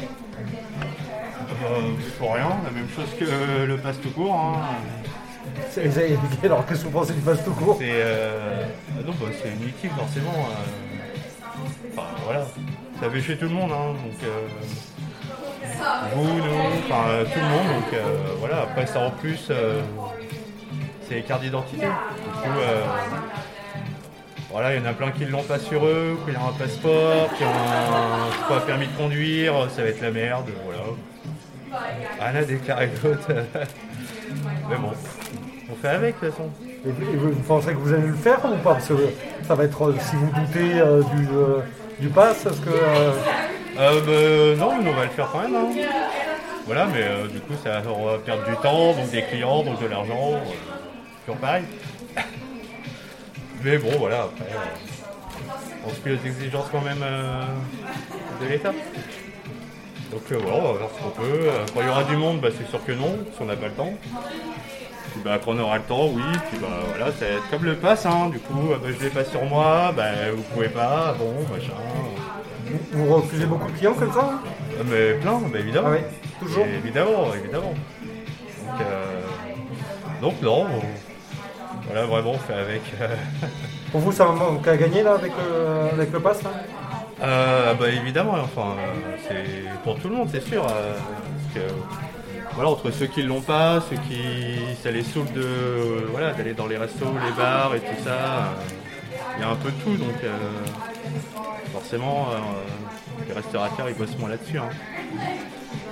Euh, 1.65 1.93
pour 2.19 2.35
rien, 2.35 2.49
la 2.65 2.71
même 2.73 2.89
chose 2.97 3.07
que 3.21 3.65
le 3.67 3.77
passe 3.77 4.01
tout 4.01 4.11
court. 4.11 4.35
hein. 4.35 4.61
Alors 6.45 6.67
qu'est-ce 6.67 6.81
que 6.81 6.85
vous 6.87 6.91
pensez 6.99 7.13
du 7.13 7.21
pass 7.21 7.43
tout 7.45 7.53
court 7.53 7.77
C'est 7.79 7.87
euh, 7.93 8.65
ah 8.99 9.03
non, 9.07 9.13
bah, 9.21 9.27
c'est 9.43 9.49
inutile 9.51 9.91
forcément. 9.97 10.33
euh. 10.51 10.99
Enfin 11.93 12.09
voilà, 12.25 12.47
ça 13.01 13.11
fait 13.11 13.21
chez 13.21 13.37
tout 13.37 13.47
le 13.47 13.51
monde. 13.51 13.71
Hein, 13.73 13.93
donc, 13.93 14.23
euh, 14.25 14.49
vous, 16.15 16.25
nous, 16.25 16.85
enfin 16.85 17.09
euh, 17.09 17.25
tout 17.25 17.39
le 17.39 17.49
monde. 17.49 17.81
Donc 17.81 17.93
euh, 17.95 18.17
voilà, 18.39 18.63
après 18.63 18.87
ça 18.87 19.01
en 19.01 19.11
plus, 19.11 19.49
euh, 19.51 19.81
c'est 21.09 21.17
les 21.17 21.23
cartes 21.23 21.43
d'identité. 21.43 21.87
Du 21.87 21.93
coup, 21.93 22.59
euh, 22.59 22.83
voilà, 24.51 24.75
il 24.75 24.83
y 24.83 24.87
en 24.87 24.89
a 24.89 24.93
plein 24.93 25.11
qui 25.11 25.25
l'ont 25.25 25.43
pas 25.43 25.59
sur 25.59 25.85
eux, 25.87 26.19
qui 26.27 26.37
ont 26.37 26.49
un 26.49 26.53
passeport, 26.53 27.33
qui 27.37 27.45
ont 27.45 27.49
un 27.49 28.31
je 28.31 28.37
sais 28.39 28.49
pas, 28.49 28.61
permis 28.61 28.87
de 28.87 28.97
conduire, 28.97 29.55
ça 29.71 29.83
va 29.83 29.89
être 29.89 30.03
la 30.03 30.11
merde, 30.11 30.51
voilà. 30.65 30.83
Rien 32.21 32.41
à 32.41 32.45
déclarer 32.45 32.91
d'autre. 33.03 33.29
Mais 34.69 34.77
bon, 34.77 34.93
on 35.71 35.75
fait 35.77 35.89
avec 35.89 36.21
de 36.21 36.27
toute 36.27 36.31
façon. 36.37 36.51
Et 36.85 36.91
vous, 36.91 37.31
pensez 37.47 37.69
que 37.73 37.79
vous 37.79 37.93
allez 37.93 38.09
le 38.09 38.15
faire 38.15 38.41
ou 38.45 38.57
pas 38.59 38.75
Parce 38.75 38.89
que 38.89 38.95
ça 39.47 39.55
va 39.55 39.65
être, 39.65 39.83
euh, 39.85 39.95
si 40.01 40.17
vous 40.17 40.27
doutez 40.33 40.81
euh, 40.81 41.01
du, 41.03 41.29
euh, 41.29 41.61
du 42.01 42.09
pass, 42.09 42.45
est-ce 42.47 42.61
que... 42.61 42.71
euh, 42.71 43.13
bah, 43.77 44.57
non, 44.59 44.83
mais 44.83 44.91
on 44.91 44.95
va 44.97 45.05
le 45.05 45.11
faire 45.11 45.29
quand 45.31 45.43
même. 45.43 45.55
hein. 45.55 45.71
Voilà, 46.67 46.87
mais 46.87 47.05
du 47.33 47.41
coup, 47.41 47.55
ça 47.63 47.81
va 47.81 48.19
perdre 48.25 48.45
du 48.45 48.57
temps, 48.57 48.93
donc 48.95 49.11
des 49.11 49.23
clients, 49.23 49.63
donc 49.63 49.81
de 49.81 49.87
l'argent. 49.87 50.41
toujours 51.25 51.41
pareil. 51.41 51.65
mais 53.65 53.79
bon, 53.79 53.91
voilà, 53.99 54.23
après, 54.25 54.47
on 55.87 55.91
suit 55.91 56.17
les 56.17 56.27
exigences 56.31 56.67
quand 56.71 56.83
même 56.83 57.05
de 58.41 58.47
l'État. 58.47 58.73
Donc 60.13 60.23
voilà, 60.31 60.57
on 60.57 60.73
va 60.73 60.79
voir 60.79 60.91
ce 60.97 61.03
qu'on 61.03 61.11
peut. 61.11 61.49
Quand 61.75 61.81
il 61.81 61.87
y 61.87 61.91
aura 61.91 62.05
du 62.05 62.17
monde, 62.17 62.41
bah, 62.41 62.49
c'est 62.57 62.69
sûr 62.69 62.85
que 62.85 62.93
non, 62.93 63.19
si 63.35 63.41
on 63.41 63.47
n'a 63.47 63.57
pas 63.57 63.67
le 63.67 63.73
temps. 63.73 63.93
Puis 65.13 65.21
bah, 65.25 65.39
quand 65.45 65.53
on 65.53 65.59
aura 65.61 65.77
le 65.77 65.83
temps, 65.85 66.07
oui. 66.09 66.23
Puis 66.51 66.59
bah 66.61 66.69
voilà, 66.89 67.13
c'est 67.19 67.35
comme 67.51 67.65
le 67.65 67.77
pass, 67.77 68.07
hein. 68.07 68.29
Du 68.31 68.39
coup, 68.41 68.73
euh, 68.73 68.79
bah, 68.83 68.89
je 68.99 69.05
l'ai 69.05 69.11
pas 69.11 69.25
sur 69.25 69.45
moi, 69.45 69.93
bah, 69.97 70.05
vous 70.35 70.43
pouvez 70.55 70.69
pas, 70.69 71.15
bon, 71.19 71.33
machin. 71.53 71.73
vous, 72.67 72.79
vous 72.93 73.15
refusez 73.17 73.47
beaucoup 73.47 73.71
de 73.71 73.77
clients 73.77 73.95
comme 73.95 74.13
ça 74.13 74.21
hein? 74.33 74.39
Ah, 74.79 74.83
Mais 74.87 75.15
plein, 75.15 75.39
bah, 75.53 75.59
évidemment. 75.59 75.89
Ah 75.93 75.97
oui, 75.97 76.05
toujours 76.41 76.65
Et 76.67 76.75
Évidemment, 76.77 77.35
évidemment. 77.35 77.75
Donc, 77.75 78.81
euh, 78.81 79.21
donc 80.21 80.41
non, 80.43 80.67
on- 80.71 81.83
voilà, 81.87 82.07
vraiment, 82.07 82.31
on 82.33 82.39
fait 82.39 82.55
avec. 82.55 82.83
euh, 83.01 83.15
Pour 83.93 84.01
vous, 84.01 84.13
ça 84.13 84.25
manque 84.27 84.67
à 84.67 84.77
gagner 84.77 85.03
là 85.03 85.15
avec, 85.15 85.33
euh, 85.39 85.91
avec 85.93 86.11
le 86.13 86.21
pass 86.21 86.43
là? 86.43 86.51
Euh, 87.23 87.75
bah 87.75 87.89
évidemment, 87.89 88.33
enfin, 88.43 88.71
euh, 88.79 89.17
c'est 89.29 89.79
pour 89.85 89.97
tout 90.01 90.09
le 90.09 90.15
monde, 90.17 90.29
c'est 90.33 90.41
sûr. 90.41 90.65
euh, 90.65 90.95
parce 90.97 91.55
que, 91.67 91.73
voilà, 92.55 92.71
entre 92.71 92.91
ceux 92.91 93.07
qui 93.07 93.23
l'ont 93.23 93.41
pas, 93.41 93.81
ceux 93.89 93.97
qui 93.97 94.59
ça 94.83 94.91
les 94.91 95.03
saoule 95.03 95.27
voilà 96.11 96.33
d'aller 96.33 96.55
dans 96.55 96.67
les 96.67 96.77
restos, 96.77 97.07
les 97.25 97.33
bars 97.33 97.75
et 97.75 97.81
tout 97.81 98.03
ça, 98.05 98.11
euh, 98.11 98.45
il 99.37 99.41
y 99.41 99.45
a 99.45 99.49
un 99.51 99.57
peu 99.57 99.71
de 99.71 99.77
tout, 99.83 99.97
donc 99.97 100.23
euh, 100.25 100.37
forcément 101.73 102.29
euh, 102.31 102.37
les 103.27 103.33
restaurateurs 103.35 103.89
ils 103.89 103.97
bossent 103.97 104.19
moins 104.19 104.29
là-dessus. 104.29 104.59
hein. 104.59 104.69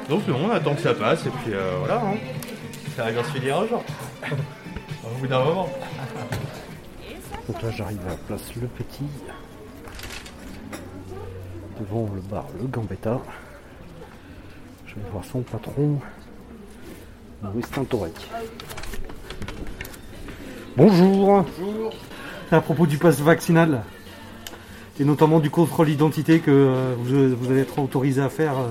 Donc 0.09 0.23
on 0.29 0.51
attend 0.51 0.75
que 0.75 0.83
ça 0.83 0.95
passe 0.95 1.25
et 1.27 1.31
puis 1.31 1.53
voilà, 1.79 1.97
hein. 1.97 2.17
ça 2.97 3.05
va 3.05 3.13
bien 3.13 3.25
se 3.25 3.31
finir 3.31 3.59
un 3.61 3.67
jour. 3.67 3.83
Au 5.05 5.19
bout 5.21 5.27
d'un 5.27 5.43
moment. 5.45 5.69
Donc 7.49 7.63
là, 7.63 7.71
j'arrive 7.77 7.99
à 8.07 8.11
la 8.11 8.17
place 8.17 8.55
Le 8.61 8.67
Petit, 8.69 9.07
devant 11.81 12.09
le 12.15 12.21
bar 12.21 12.47
Le 12.61 12.67
Gambetta. 12.67 13.19
Je 14.87 14.95
vais 14.95 15.01
voir 15.11 15.25
son 15.25 15.41
patron, 15.41 15.99
Maurice 17.43 17.71
Tintorec. 17.71 18.13
Bonjour. 20.77 21.45
Bonjour. 21.59 21.93
À 22.51 22.61
propos 22.61 22.87
du 22.87 22.99
pass 22.99 23.21
vaccinal 23.21 23.83
et 24.99 25.05
notamment 25.05 25.41
du 25.41 25.51
contrôle 25.51 25.87
d'identité 25.87 26.41
que 26.41 26.51
euh, 26.51 26.95
vous, 26.99 27.35
vous 27.37 27.51
allez 27.51 27.61
être 27.61 27.79
autorisé 27.79 28.21
à 28.21 28.29
faire 28.29 28.59
euh, 28.59 28.69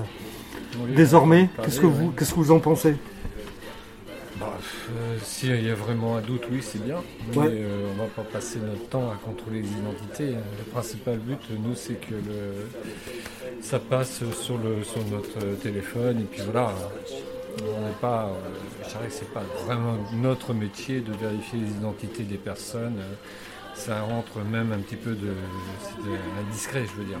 Oui, 0.84 0.94
désormais. 0.94 1.48
Qu'est-ce 1.64 1.80
que 1.80 1.86
vous, 1.86 2.06
ouais. 2.06 2.12
qu'est-ce 2.16 2.30
que 2.32 2.36
vous 2.38 2.52
en 2.52 2.60
pensez? 2.60 2.94
Bah, 4.38 4.52
euh, 4.90 5.16
S'il 5.22 5.64
y 5.66 5.70
a 5.70 5.74
vraiment 5.74 6.16
un 6.16 6.20
doute, 6.20 6.42
oui, 6.52 6.60
c'est 6.62 6.82
bien. 6.84 6.98
Mais 7.32 7.36
Ouais. 7.38 7.46
euh, 7.50 7.88
on 7.94 8.02
va 8.02 8.08
pas 8.08 8.22
passer 8.22 8.58
notre 8.60 8.88
temps 8.88 9.10
à 9.10 9.16
contrôler 9.16 9.62
les 9.62 9.68
identités. 9.68 10.36
Le 10.36 10.70
principal 10.70 11.18
but, 11.18 11.40
nous, 11.58 11.74
c'est 11.74 11.94
que 12.00 12.14
le, 12.14 12.68
ça 13.62 13.78
passe 13.80 14.22
sur, 14.40 14.56
le, 14.58 14.84
sur 14.84 15.04
notre 15.10 15.40
téléphone. 15.60 16.20
Et 16.20 16.24
puis 16.24 16.42
voilà, 16.44 16.74
on 17.58 17.86
n'est 17.86 17.94
pas. 18.00 18.26
euh, 18.26 18.84
Je 18.84 18.88
dirais 18.90 19.06
que 19.08 19.12
c'est 19.12 19.32
pas 19.32 19.42
vraiment 19.66 19.96
notre 20.14 20.52
métier 20.54 21.00
de 21.00 21.12
vérifier 21.12 21.58
les 21.60 21.70
identités 21.70 22.22
des 22.24 22.36
personnes. 22.38 22.98
Ça 23.74 24.02
rentre 24.02 24.38
même 24.50 24.72
un 24.72 24.78
petit 24.78 24.96
peu 24.96 25.12
de. 25.12 25.28
Indiscret, 26.48 26.84
je 26.86 27.00
veux 27.00 27.06
dire. 27.08 27.18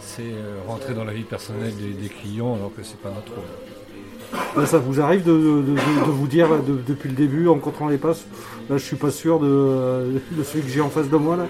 C'est 0.00 0.22
euh, 0.24 0.58
rentrer 0.66 0.94
dans 0.94 1.04
la 1.04 1.12
vie 1.12 1.22
personnelle 1.22 1.74
des, 1.76 1.90
des 1.94 2.08
clients 2.08 2.54
alors 2.54 2.74
que 2.74 2.82
c'est 2.82 2.98
pas 3.00 3.10
notre 3.10 3.32
rôle. 3.34 4.66
Ça 4.66 4.78
vous 4.78 5.00
arrive 5.00 5.24
de, 5.24 5.32
de- 5.32 5.62
de- 5.62 5.74
de 6.06 6.10
vous 6.10 6.26
dire 6.26 6.48
là, 6.50 6.58
depuis 6.86 7.08
le 7.10 7.14
début 7.14 7.48
en 7.48 7.58
contrôlant 7.58 7.90
les 7.90 7.98
passes, 7.98 8.24
là 8.68 8.76
je 8.78 8.84
suis 8.84 8.96
pas 8.96 9.10
sûr 9.10 9.38
de, 9.38 10.20
de 10.32 10.42
celui 10.42 10.64
que 10.64 10.70
j'ai 10.70 10.80
en 10.80 10.88
face 10.88 11.08
de 11.08 11.16
moi 11.16 11.36
là? 11.36 11.46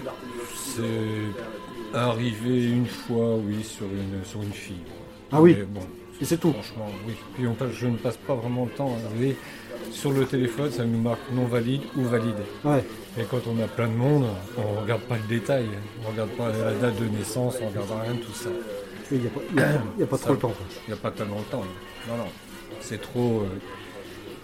C'est 0.54 1.96
arrivé 1.98 2.64
une 2.70 2.86
fois, 2.86 3.36
oui, 3.36 3.62
sur 3.62 3.86
une, 3.86 4.24
sur 4.24 4.42
une 4.42 4.52
fille. 4.52 4.82
Ah 5.30 5.40
oui. 5.40 5.56
Mais 5.58 5.64
bon, 5.64 5.80
Et 6.22 6.24
c'est 6.24 6.38
tout. 6.38 6.52
Franchement, 6.52 6.88
oui. 7.06 7.14
Puis 7.34 7.46
on 7.46 7.54
passe- 7.54 7.72
je 7.72 7.86
ne 7.88 7.96
passe 7.96 8.16
pas 8.16 8.34
vraiment 8.34 8.64
le 8.64 8.70
temps 8.70 8.90
à 8.94 9.16
aller 9.18 9.36
sur 9.90 10.12
le 10.12 10.24
téléphone, 10.24 10.70
ça 10.70 10.84
nous 10.84 11.00
marque 11.00 11.20
non 11.32 11.44
valide 11.46 11.82
ou 11.96 12.02
valide. 12.04 12.36
Ouais. 12.64 12.84
Et 13.18 13.24
quand 13.24 13.40
on 13.46 13.62
a 13.62 13.66
plein 13.66 13.88
de 13.88 13.92
monde, 13.94 14.26
on 14.56 14.80
regarde 14.80 15.02
pas 15.02 15.16
le 15.16 15.28
détail, 15.28 15.66
on 16.06 16.10
regarde 16.10 16.30
pas 16.30 16.48
la 16.48 16.72
date 16.74 16.98
de 16.98 17.06
naissance, 17.06 17.56
on 17.62 17.68
regarde 17.68 17.88
rien 18.02 18.14
de 18.14 18.20
tout 18.20 18.32
ça. 18.32 18.48
Il 19.10 19.18
n'y 19.20 19.26
a, 19.26 19.30
pas- 19.30 19.40
il 19.52 19.58
y 19.58 19.62
a- 19.62 19.82
il 19.96 20.00
y 20.00 20.04
a 20.04 20.06
pas 20.06 20.16
Ça- 20.16 20.24
trop 20.24 20.32
le 20.34 20.38
temps. 20.38 20.54
Il 20.86 20.94
n'y 20.94 20.98
a 20.98 21.02
pas 21.02 21.10
tellement 21.10 21.36
le 21.38 21.44
temps. 21.44 21.64
Non, 22.08 22.16
non. 22.16 22.28
C'est 22.80 23.00
trop. 23.02 23.40
euh, 23.42 23.58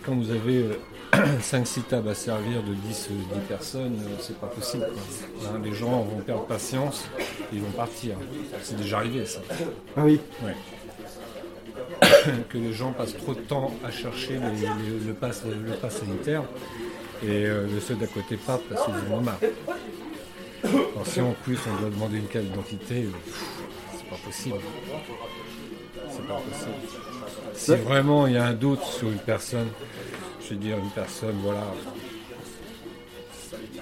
quand 0.04 0.14
vous 0.14 0.30
avez 0.30 0.64
5-6 1.40 1.82
tables 1.88 2.08
à 2.10 2.14
servir 2.14 2.62
de 2.62 2.74
10, 2.74 3.08
euh, 3.10 3.34
10 3.34 3.40
personnes, 3.48 3.98
euh, 4.02 4.16
c'est 4.20 4.38
pas 4.38 4.46
possible. 4.48 4.84
quoi. 4.92 5.50
Hein, 5.54 5.60
les 5.64 5.72
gens 5.72 6.02
vont 6.02 6.20
perdre 6.26 6.44
patience, 6.44 7.08
ils 7.52 7.60
vont 7.62 7.70
partir. 7.70 8.16
C'est 8.62 8.76
déjà 8.76 8.98
arrivé 8.98 9.24
ça. 9.24 9.40
Ah 9.96 10.02
oui. 10.04 10.20
Ouais. 10.44 10.54
que 12.48 12.58
les 12.58 12.72
gens 12.72 12.92
passent 12.92 13.16
trop 13.16 13.34
de 13.34 13.40
temps 13.40 13.72
à 13.84 13.90
chercher 13.90 14.38
le, 14.38 15.12
pass, 15.12 15.42
sanitaire 15.90 16.42
et 17.22 17.46
euh, 17.46 17.66
le 17.72 17.80
ceux 17.80 17.94
d'à 17.94 18.06
côté 18.06 18.36
partent 18.36 18.62
parce 18.68 18.84
qu'ils 18.84 19.12
ont 19.12 19.20
marre. 19.20 19.38
Alors, 20.64 21.06
si 21.06 21.20
en 21.20 21.34
plus 21.44 21.58
on 21.66 21.80
doit 21.80 21.90
demander 21.90 22.18
une 22.18 22.26
carte 22.26 22.46
d'identité, 22.46 23.04
euh, 23.04 23.32
c'est 23.96 24.08
pas 24.08 24.16
possible. 24.24 24.56
C'est 26.10 26.26
pas 26.26 26.34
possible. 26.34 26.74
Si 27.54 27.74
vraiment 27.74 28.26
il 28.26 28.34
y 28.34 28.38
a 28.38 28.46
un 28.46 28.54
doute 28.54 28.82
sur 28.82 29.08
une 29.08 29.18
personne, 29.18 29.68
je 30.42 30.50
veux 30.50 30.56
dire 30.56 30.78
une 30.78 30.90
personne, 30.90 31.36
voilà, 31.42 31.66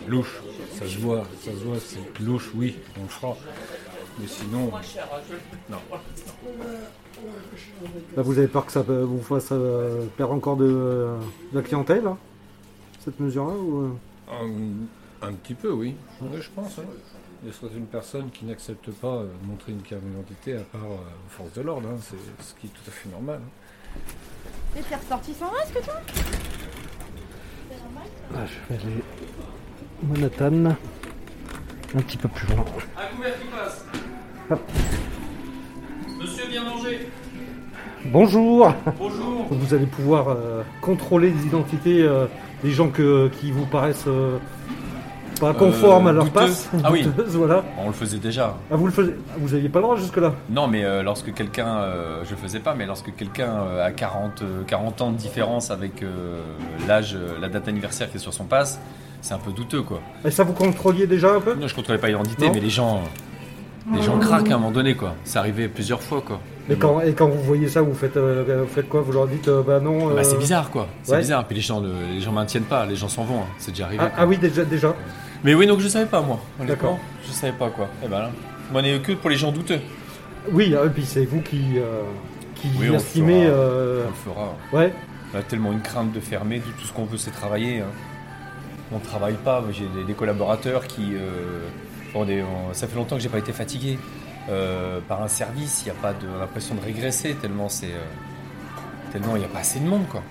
louche, 0.07 0.41
ça 0.79 0.87
se 0.87 0.99
voit, 0.99 1.25
ça 1.45 1.51
se 1.51 1.65
voit, 1.65 1.77
c'est 1.81 2.25
louche, 2.25 2.51
oui, 2.55 2.77
on 2.99 3.03
le 3.03 3.09
fera. 3.09 3.37
Mais 4.19 4.27
sinon, 4.27 4.71
non. 5.69 5.79
Là, 8.17 8.23
vous 8.23 8.39
avez 8.39 8.49
peur 8.49 8.65
que 8.67 8.73
ça 8.73 8.85
euh, 8.89 9.05
vous 9.05 9.21
fasse 9.23 9.49
euh, 9.53 10.07
perdre 10.17 10.33
encore 10.35 10.57
de, 10.57 10.65
euh, 10.67 11.19
de 11.53 11.57
la 11.59 11.63
clientèle, 11.63 12.07
hein, 12.07 12.17
cette 13.05 13.21
mesure-là 13.21 13.53
ou, 13.55 13.99
Un, 14.31 15.27
un 15.29 15.33
petit 15.35 15.55
peu, 15.55 15.71
oui. 15.71 15.95
Ouais, 16.23 16.41
je 16.41 16.49
pense. 16.51 16.79
hein. 16.79 16.83
Il 17.43 17.49
y 17.49 17.51
a 17.51 17.55
certaines 17.55 17.87
personnes 17.87 18.31
qui 18.31 18.47
n'acceptent 18.47 18.91
pas 18.93 19.23
de 19.23 19.47
montrer 19.47 19.73
une 19.73 19.83
carte 19.83 20.03
d'identité 20.03 20.55
à 20.57 20.61
part 20.61 20.81
euh, 20.85 20.95
aux 20.97 21.29
forces 21.31 21.53
de 21.53 21.61
l'ordre. 21.63 21.89
hein. 21.89 21.99
C'est 22.01 22.17
ce 22.45 22.55
qui 22.59 22.67
est 22.69 22.71
tout 22.71 22.89
à 22.89 22.91
fait 22.91 23.09
normal. 23.11 23.41
hein. 23.45 23.99
Et 24.79 24.83
t'es 24.83 24.97
ressorti 24.97 25.35
sans 25.35 25.53
masque, 25.53 25.83
toi 25.85 25.95
Ah, 28.35 28.45
je 28.47 28.75
vais 28.75 28.81
aller 28.83 29.03
Manhattan, 30.03 30.75
un 31.95 32.01
petit 32.01 32.17
peu 32.17 32.29
plus 32.29 32.47
loin. 32.49 32.65
Un 32.97 33.17
couvert 33.17 33.35
qui 33.39 33.47
passe. 33.49 33.85
Hop. 34.51 34.61
Monsieur, 36.21 36.45
bien 36.49 36.65
manger. 36.65 37.09
Bonjour 38.07 38.73
Bonjour. 38.99 39.47
Vous 39.51 39.75
allez 39.75 39.87
pouvoir 39.87 40.29
euh, 40.29 40.63
contrôler 40.81 41.31
les 41.31 41.47
identités 41.47 42.03
euh, 42.03 42.27
des 42.63 42.71
gens 42.71 42.89
que, 42.89 43.29
qui 43.29 43.51
vous 43.51 43.67
paraissent 43.67 44.05
euh, 44.07 44.39
pas 45.41 45.53
conformes 45.53 46.07
Euh, 46.07 46.11
à 46.11 46.13
leur 46.13 46.31
passe. 46.31 46.71
Ah 46.85 46.91
oui. 46.93 47.07
Voilà. 47.27 47.65
On 47.83 47.89
le 47.89 47.93
faisait 47.93 48.19
déjà. 48.19 48.57
Ah, 48.71 48.77
vous 48.77 48.87
le 48.87 48.93
faisiez 48.93 49.15
Vous 49.39 49.51
n'aviez 49.55 49.69
pas 49.69 49.81
le 49.81 49.83
droit 49.85 49.97
jusque-là 49.97 50.35
Non, 50.51 50.69
mais 50.69 50.85
euh, 50.85 51.03
lorsque 51.03 51.35
quelqu'un, 51.35 51.67
euh, 51.79 52.23
je 52.25 52.31
le 52.31 52.37
faisais 52.37 52.61
pas, 52.61 52.75
mais 52.75 52.87
lorsque 52.87 53.15
quelqu'un 53.17 53.51
euh, 53.53 53.85
a 53.87 53.91
40, 53.91 54.43
euh, 54.43 54.63
40 54.67 55.01
ans 55.03 55.11
de 55.11 55.17
différence 55.17 55.71
avec 55.71 56.03
euh, 56.03 56.41
l'âge, 56.87 57.17
la 57.41 57.49
date 57.49 57.67
d'anniversaire 57.67 58.09
qui 58.11 58.17
est 58.19 58.21
sur 58.21 58.33
son 58.35 58.45
passe, 58.45 58.81
c'est 59.27 59.35
un 59.35 59.39
peu 59.39 59.51
douteux 59.51 59.83
quoi. 59.83 60.01
Et 60.25 60.31
ça, 60.31 60.45
vous 60.45 60.53
contrôliez 60.53 61.07
déjà 61.09 61.35
un 61.35 61.41
peu 61.41 61.55
Non, 61.55 61.67
je 61.67 61.75
contrôlais 61.75 61.99
pas 61.99 62.07
l'identité, 62.07 62.49
mais 62.53 62.61
les 62.61 62.71
gens, 62.71 63.03
les 63.93 64.01
gens 64.03 64.19
craquent 64.19 64.51
à 64.51 64.55
un 64.55 64.59
moment 64.59 64.71
donné 64.71 64.95
quoi. 64.95 65.15
C'est 65.25 65.39
arrivé 65.39 65.67
plusieurs 65.69 66.01
fois 66.01 66.21
quoi. 66.21 66.41
et 66.71 66.77
quand, 66.77 67.01
et 67.01 67.13
quand 67.13 67.29
vous 67.29 67.43
voyez 67.43 67.69
ça, 67.69 67.83
vous 67.83 67.95
faites, 67.95 68.17
euh, 68.17 68.63
vous 68.67 68.73
faites 68.73 68.89
quoi? 68.89 69.01
Vous 69.01 69.13
leur 69.13 69.27
dites, 69.27 69.49
euh, 69.49 69.63
bah 69.63 69.81
non. 69.81 70.07
Bah, 70.15 70.15
euh, 70.19 70.23
c'est 70.23 70.39
bizarre 70.39 70.71
quoi. 70.71 70.87
C'est 71.03 71.13
ouais. 71.13 71.19
bizarre. 71.19 71.45
Puis 71.45 71.57
les 71.57 71.63
gens, 71.63 71.81
ne- 71.81 72.13
les 72.15 72.21
gens 72.21 72.31
maintiennent 72.33 72.65
pas, 72.65 72.87
les 72.87 72.95
gens 72.97 73.09
s'en 73.09 73.25
vont. 73.25 73.41
hein. 73.41 73.47
C'est 73.59 73.73
déjà 73.73 73.87
arrivé. 73.87 74.05
Ah, 74.07 74.13
ah 74.19 74.27
oui, 74.27 74.37
déjà, 74.39 74.65
déjà. 74.65 74.95
Mais 75.43 75.55
oui, 75.55 75.67
donc 75.67 75.81
je 75.81 75.89
savais 75.89 76.07
pas 76.07 76.21
moi. 76.23 76.39
D'accord. 76.65 76.99
Je 77.27 77.33
savais 77.33 77.53
pas 77.53 77.71
quoi. 77.71 77.89
Et 78.05 78.09
ben 78.09 78.19
là, 78.21 78.31
moi, 78.73 78.81
on 78.81 78.85
est 78.85 79.01
que 79.03 79.13
pour 79.13 79.31
les 79.31 79.37
gens 79.37 79.51
douteux. 79.51 79.81
Oui, 80.53 80.73
ah, 80.81 80.87
et 80.87 80.91
puis 80.91 81.05
c'est 81.05 81.25
vous 81.25 81.41
qui, 81.41 81.63
euh, 81.79 82.03
qui 82.55 82.69
Oui, 82.79 82.87
on 82.89 82.93
le 82.93 82.97
estimez. 82.97 83.45
fera. 83.47 83.55
euh, 83.57 84.05
On 84.05 84.09
le 84.31 84.35
fera. 84.35 84.55
Ouais. 84.73 84.93
On 85.35 85.39
a 85.39 85.43
tellement 85.43 85.73
une 85.73 85.83
crainte 85.83 86.13
de 86.13 86.21
fermer, 86.21 86.61
tout 86.61 86.87
ce 86.87 86.93
qu'on 86.93 87.05
veut, 87.05 87.19
c'est 87.19 87.33
travailler. 87.33 87.81
hein. 87.81 87.87
On 88.93 88.97
ne 88.99 89.05
travaille 89.05 89.35
pas. 89.37 89.63
J'ai 89.73 89.87
des, 89.89 90.05
des 90.05 90.15
collaborateurs 90.15 90.87
qui. 90.87 91.15
euh, 91.15 91.69
bon, 92.13 92.25
des- 92.25 92.43
on- 92.43 92.73
ça 92.73 92.87
fait 92.87 92.97
longtemps 92.97 93.17
que 93.17 93.23
j'ai 93.23 93.29
pas 93.29 93.39
été 93.39 93.53
fatigué 93.53 93.99
euh, 94.49 95.01
par 95.09 95.23
un 95.23 95.29
service. 95.29 95.83
Il 95.83 95.93
n'y 95.93 95.99
a 95.99 96.01
pas 96.01 96.13
de 96.13 96.27
l'impression 96.39 96.75
de 96.75 96.81
régresser 96.81 97.35
tellement 97.35 97.69
c'est 97.69 97.93
euh, 97.93 98.05
tellement 99.13 99.37
il 99.37 99.41
n'y 99.41 99.45
a 99.45 99.49
pas 99.49 99.61
assez 99.61 99.81
de 99.81 99.87
monde 99.87 100.07
quoi. 100.09 100.23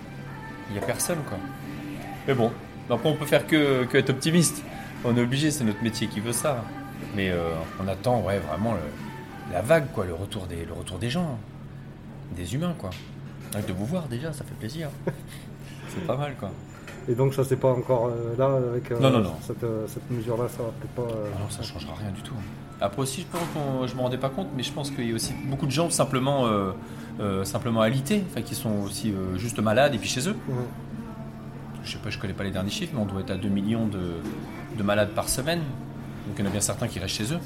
Il 0.70 0.74
n'y 0.78 0.80
a 0.82 0.86
personne 0.86 1.20
quoi. 1.28 1.38
Mais 2.28 2.34
bon, 2.34 2.52
après 2.90 3.10
on 3.10 3.16
peut 3.16 3.26
faire 3.26 3.46
que, 3.46 3.84
que 3.86 3.98
être 3.98 4.10
optimiste. 4.10 4.64
On 5.04 5.16
est 5.18 5.22
obligé, 5.22 5.52
c'est 5.52 5.64
notre 5.64 5.84
métier 5.84 6.08
qui 6.08 6.20
veut 6.20 6.34
ça. 6.34 6.64
Mais 7.16 7.32
on 7.84 7.88
attend 7.88 8.22
ouais 8.22 8.40
vraiment 8.40 8.74
le- 8.74 9.54
la 9.54 9.62
vague 9.62 9.92
quoi, 9.94 10.06
le 10.06 10.14
retour 10.14 10.48
des 10.48 10.66
le 10.66 10.74
retour 10.74 10.98
des 10.98 11.10
gens, 11.10 11.38
des 12.36 12.56
humains 12.56 12.74
quoi. 12.80 12.90
De 13.68 13.72
vous 13.74 13.86
voir 13.86 14.08
déjà, 14.08 14.34
ça 14.34 14.44
fait 14.44 14.56
plaisir. 14.56 14.90
c'est 15.90 16.06
pas 16.08 16.18
mal 16.18 16.36
quoi. 16.40 16.52
Et 17.08 17.14
donc 17.14 17.34
ça 17.34 17.44
c'est 17.44 17.56
pas 17.58 17.70
encore 17.72 18.08
euh, 18.08 18.36
là 18.38 18.50
avec 18.72 18.92
euh, 18.92 19.00
Non, 19.00 19.12
non, 19.12 19.20
non. 19.20 19.34
cette, 19.42 19.64
euh, 19.64 19.86
cette 19.88 20.10
mesure-là, 20.10 20.48
ça 20.50 20.64
va 20.64 20.70
peut-être 20.80 20.96
pas. 21.08 21.14
non, 21.40 21.50
ça 21.50 21.62
changera 21.64 21.94
rien 21.96 22.12
du 22.12 22.22
tout. 22.22 22.34
Après 22.82 23.02
aussi, 23.02 23.22
je 23.22 23.28
pense 23.28 23.48
qu'on, 23.54 23.88
je 23.88 23.96
me 23.96 24.02
rendais 24.02 24.18
pas 24.18 24.30
compte, 24.30 24.48
mais 24.58 24.64
je 24.64 24.72
pense 24.72 24.92
qu'il 24.92 25.08
y 25.08 25.12
a 25.12 25.16
aussi 25.16 25.34
beaucoup 25.46 25.66
de 25.66 25.72
gens 25.72 25.90
simplement, 25.90 26.48
euh, 26.48 26.72
euh, 27.22 27.44
simplement 27.46 27.82
alités, 27.82 28.24
enfin 28.30 28.42
qui 28.42 28.54
sont 28.56 28.82
aussi 28.84 29.12
euh, 29.12 29.38
juste 29.38 29.60
malades 29.60 29.96
et 29.96 29.98
puis 29.98 30.10
chez 30.10 30.28
eux. 30.28 30.36
Ouais. 30.50 30.56
Je 31.84 31.92
sais 31.92 31.98
pas, 32.00 32.10
je 32.10 32.18
connais 32.20 32.34
pas 32.34 32.44
les 32.44 32.52
derniers 32.52 32.72
chiffres, 32.72 32.92
mais 32.96 33.02
on 33.02 33.06
doit 33.06 33.22
être 33.22 33.32
à 33.32 33.38
2 33.38 33.48
millions 33.48 33.88
de, 33.88 34.16
de 34.78 34.84
malades 34.84 35.12
par 35.12 35.30
semaine. 35.30 35.60
Donc 36.28 36.36
il 36.38 36.42
y 36.44 36.44
en 36.44 36.50
a 36.50 36.52
bien 36.52 36.60
certains 36.60 36.88
qui 36.88 37.00
restent 37.00 37.16
chez 37.16 37.32
eux 37.34 37.40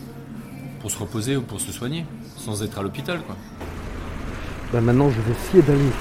pour 0.79 0.89
se 0.89 0.97
reposer 0.97 1.35
ou 1.35 1.41
pour 1.41 1.59
se 1.59 1.71
soigner, 1.73 2.05
sans 2.37 2.63
être 2.63 2.79
à 2.79 2.81
l'hôpital 2.81 3.19
quoi. 3.21 3.35
Bah 4.71 4.79
maintenant 4.81 5.09
je 5.09 5.19
vais 5.21 5.31
essayer 5.33 5.61
d'aller 5.61 5.91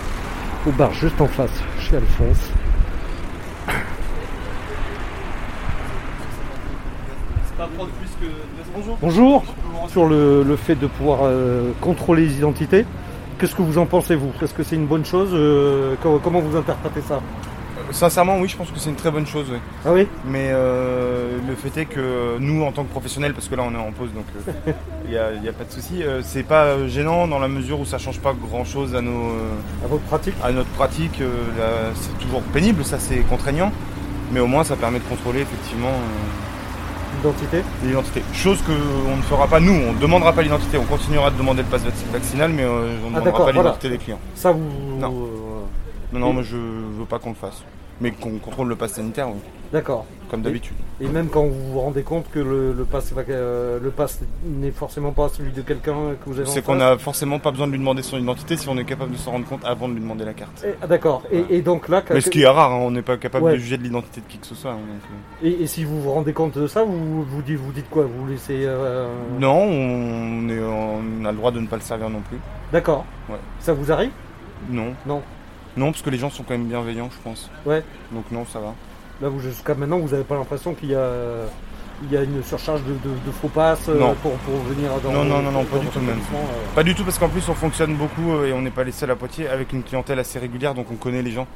au 0.67 0.71
bar 0.71 0.93
juste 0.95 1.21
en 1.21 1.27
face, 1.27 1.51
chez 1.81 1.97
Alphonse. 1.97 2.51
C'est 7.47 7.57
pas 7.57 7.68
prendre 7.68 7.68
plus 7.68 7.68
que. 7.68 7.68
Bonjour. 8.75 8.99
Bonjour. 9.01 9.45
Sur 9.89 10.07
le, 10.09 10.43
le 10.43 10.57
fait 10.57 10.75
de 10.75 10.87
pouvoir 10.87 11.21
euh, 11.23 11.71
contrôler 11.81 12.27
les 12.27 12.37
identités, 12.39 12.85
qu'est-ce 13.39 13.55
que 13.55 13.63
vous 13.63 13.79
en 13.79 13.87
pensez 13.87 14.17
vous 14.17 14.33
Est-ce 14.43 14.53
que 14.55 14.63
c'est 14.63 14.77
une 14.77 14.87
bonne 14.87 15.05
chose 15.05 15.31
Euh, 15.33 15.95
co- 16.03 16.21
Comment 16.23 16.41
vous 16.41 16.57
interprétez 16.57 17.01
ça? 17.03 17.21
Sincèrement, 17.91 18.39
oui, 18.39 18.49
je 18.49 18.57
pense 18.57 18.71
que 18.71 18.79
c'est 18.79 18.91
une 18.91 18.97
très 18.97 19.11
bonne 19.11 19.27
chose. 19.27 19.47
oui. 19.51 19.57
Ah 19.87 19.93
oui? 19.93 20.07
Mais 20.27 20.49
euh, 20.51 21.39
le 21.49 21.55
fait 21.55 21.81
est 21.81 21.85
que 21.87 22.37
nous, 22.39 22.63
en 22.63 22.73
tant 22.73 22.85
que 22.85 22.91
professionnels, 22.91 23.33
parce 23.33 23.49
que 23.49 23.55
là 23.55 23.63
on 23.67 23.73
est 23.73 23.79
en 23.79 23.93
pause, 23.93 24.11
donc 24.13 24.27
euh, 24.49 24.73
il 25.07 25.11
n'y 25.13 25.17
a, 25.17 25.33
y 25.33 25.49
a 25.49 25.53
pas 25.53 25.65
de 25.65 25.71
souci, 25.73 26.03
euh, 26.03 26.21
c'est 26.23 26.43
pas 26.43 26.65
euh, 26.65 26.89
gênant 26.89 27.27
dans 27.29 27.39
la 27.39 27.49
mesure 27.49 27.81
où 27.81 27.87
ça 27.87 27.97
change 27.99 28.19
pas 28.21 28.35
grand-chose 28.35 28.95
à 28.95 29.01
nos 29.01 29.31
à 29.85 29.89
votre 29.89 30.03
pratique? 30.03 30.35
À 30.45 30.53
notre 30.53 30.69
pratique, 30.71 31.21
euh, 31.23 31.91
c'est 31.95 32.19
toujours 32.19 32.43
pénible, 32.43 32.85
ça 32.85 32.99
c'est 32.99 33.21
contraignant, 33.21 33.73
mais 34.33 34.41
au 34.41 34.47
moins 34.49 34.65
ça 34.65 34.77
permet 34.77 34.99
de 34.99 35.05
contrôler 35.05 35.41
effectivement 35.41 35.93
l'identité. 37.19 37.63
L'identité. 37.85 38.23
Chose 38.33 38.61
que 38.63 38.73
on 39.13 39.17
ne 39.17 39.23
fera 39.23 39.47
pas 39.47 39.61
nous, 39.61 39.73
on 39.89 39.93
ne 39.93 39.99
demandera 39.99 40.33
pas 40.33 40.43
l'identité, 40.43 40.79
on 40.79 40.85
continuera 40.85 41.31
de 41.31 41.37
demander 41.37 41.63
le 41.63 41.69
pass 41.69 41.83
vac- 41.83 41.93
vaccinal, 42.13 42.51
mais 42.53 42.63
euh, 42.65 42.99
on 43.07 43.11
ne 43.11 43.17
Ah, 43.17 43.21
demandera 43.21 43.33
pas 43.33 43.39
voilà. 43.45 43.53
l'identité 43.63 43.89
des 43.91 43.99
clients. 43.99 44.21
Ça 44.35 44.53
vous. 44.53 44.61
Non. 44.99 45.09
euh, 45.13 46.13
Non, 46.13 46.21
non, 46.21 46.33
moi 46.33 46.43
je 46.43 46.57
veux 46.57 47.05
pas 47.09 47.19
qu'on 47.19 47.31
le 47.31 47.35
fasse. 47.35 47.63
Mais 48.01 48.13
qu'on 48.13 48.39
contrôle 48.39 48.69
le 48.69 48.77
pass 48.77 48.93
sanitaire, 48.93 49.29
oui. 49.29 49.41
D'accord. 49.73 50.07
Comme 50.31 50.41
d'habitude. 50.43 50.77
Et, 51.01 51.05
et 51.07 51.09
même 51.09 51.29
quand 51.29 51.45
vous 51.45 51.73
vous 51.73 51.81
rendez 51.81 52.03
compte 52.03 52.31
que 52.31 52.39
le, 52.39 52.73
le 52.73 52.85
pass, 52.85 53.13
euh, 53.29 53.79
le 53.83 53.91
pass 53.91 54.21
n'est 54.45 54.71
forcément 54.71 55.13
pas 55.13 55.29
celui 55.29 55.53
de 55.53 55.63
quelqu'un 55.63 55.95
que 56.23 56.31
vous 56.31 56.39
avez 56.39 56.49
C'est 56.49 56.63
qu'on 56.65 56.75
face. 56.79 56.83
a 56.83 56.99
forcément 56.99 57.39
pas 57.39 57.51
besoin 57.51 57.67
de 57.67 57.73
lui 57.73 57.79
demander 57.79 58.03
son 58.03 58.19
identité 58.19 58.57
si 58.57 58.69
on 58.69 58.77
est 58.79 58.85
capable 58.85 59.13
de 59.13 59.17
s'en 59.17 59.33
rendre 59.33 59.47
compte 59.47 59.65
avant 59.65 59.89
de 59.89 59.95
lui 59.95 60.01
demander 60.01 60.25
la 60.25 60.33
carte. 60.35 60.65
Ah, 60.83 60.87
D'accord. 60.87 61.23
Et, 61.33 61.45
et 61.57 61.61
donc 61.63 61.89
là. 61.89 62.03
Mais 62.11 62.21
ce 62.21 62.31
qui 62.31 62.43
est 62.43 62.47
rare, 62.47 62.73
hein, 62.73 62.79
on 62.83 62.91
n'est 62.91 63.03
pas 63.03 63.17
capable 63.17 63.47
Ouais. 63.47 63.53
de 63.53 63.57
juger 63.59 63.79
de 63.79 63.83
l'identité 63.83 64.21
de 64.21 64.27
qui 64.27 64.39
que 64.39 64.47
ce 64.47 64.55
soit. 64.55 64.73
hein, 64.73 64.77
donc, 64.77 65.45
euh. 65.45 65.47
Et, 65.49 65.63
et 65.63 65.67
si 65.67 65.85
vous 65.85 66.01
vous 66.01 66.13
rendez 66.13 66.33
compte 66.33 66.57
de 66.59 66.67
ça, 66.67 66.85
vous 66.85 67.23
vous 67.25 67.43
dites, 67.43 67.59
vous 67.59 67.73
dites 67.73 67.89
quoi? 67.91 68.05
Vous 68.05 68.27
laissez. 68.27 68.65
euh, 68.65 69.07
Non, 69.39 69.55
on, 69.65 70.49
est, 70.49 70.61
on 70.61 71.25
a 71.25 71.31
le 71.33 71.37
droit 71.37 71.51
de 71.51 71.61
ne 71.61 71.67
pas 71.67 71.77
le 71.77 71.83
servir 71.83 72.09
non 72.11 72.21
plus. 72.21 72.39
D'accord. 72.73 73.05
Ouais. 73.29 73.37
Ça 73.61 73.73
vous 73.73 73.91
arrive? 73.93 74.11
Non. 74.71 74.93
Non. 75.07 75.23
Non, 75.79 75.93
parce 75.93 76.03
que 76.03 76.11
les 76.11 76.19
gens 76.19 76.29
sont 76.31 76.43
quand 76.43 76.55
même 76.55 76.67
bienveillants, 76.67 77.09
je 77.11 77.19
pense. 77.23 77.51
Ouais. 77.65 77.83
Donc 78.13 78.25
non, 78.33 78.45
ça 78.45 78.61
va. 78.61 78.75
Là, 79.23 79.29
vous 79.29 79.41
jusqu'à 79.41 79.75
maintenant, 79.75 79.99
vous 79.99 80.09
n'avez 80.11 80.25
pas 80.25 80.37
l'impression 80.37 80.75
qu'il 80.75 80.91
y 80.91 80.95
a, 80.95 81.11
il 82.05 82.13
y 82.13 82.17
a 82.17 82.23
une 82.23 82.43
surcharge 82.43 82.83
de, 82.85 82.93
de, 82.93 83.15
de 83.27 83.31
faux 83.33 83.49
passes 83.49 83.89
euh, 83.89 83.99
Non. 83.99 84.15
pour, 84.23 84.33
pour 84.33 84.55
venir 84.63 84.91
dans 85.03 85.11
non, 85.13 85.25
non, 85.25 85.43
non, 85.43 85.51
non, 85.51 85.65
pas 85.65 85.79
du 85.79 85.87
tout 85.89 86.01
même. 86.01 86.19
euh. 86.35 86.75
Pas 86.75 86.83
du 86.85 86.95
tout, 86.95 87.03
parce 87.05 87.19
qu'en 87.19 87.29
plus 87.29 87.49
on 87.49 87.55
fonctionne 87.55 87.95
beaucoup 87.97 88.33
euh, 88.33 88.47
et 88.49 88.53
on 88.53 88.63
n'est 88.63 88.71
pas 88.71 88.85
les 88.85 88.93
seuls 88.93 89.11
à 89.11 89.17
Poitiers 89.17 89.49
avec 89.49 89.73
une 89.73 89.83
clientèle 89.83 90.19
assez 90.19 90.39
régulière, 90.39 90.75
donc 90.75 90.87
on 90.93 90.97
connaît 90.97 91.23
les 91.23 91.31
gens. 91.33 91.47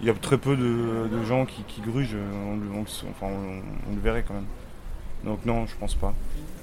Il 0.00 0.06
y 0.06 0.10
a 0.10 0.14
très 0.14 0.38
peu 0.38 0.56
de, 0.56 1.08
de 1.10 1.24
gens 1.26 1.44
qui, 1.44 1.62
qui 1.64 1.80
grugent, 1.80 2.16
on, 2.16 2.80
enfin, 2.82 3.26
on- 3.32 3.90
on 3.92 3.94
le 3.94 4.00
verrait 4.00 4.24
quand 4.26 4.34
même. 4.34 4.46
Donc 5.24 5.44
non, 5.44 5.66
je 5.66 5.74
pense 5.76 5.94
pas. 5.96 6.14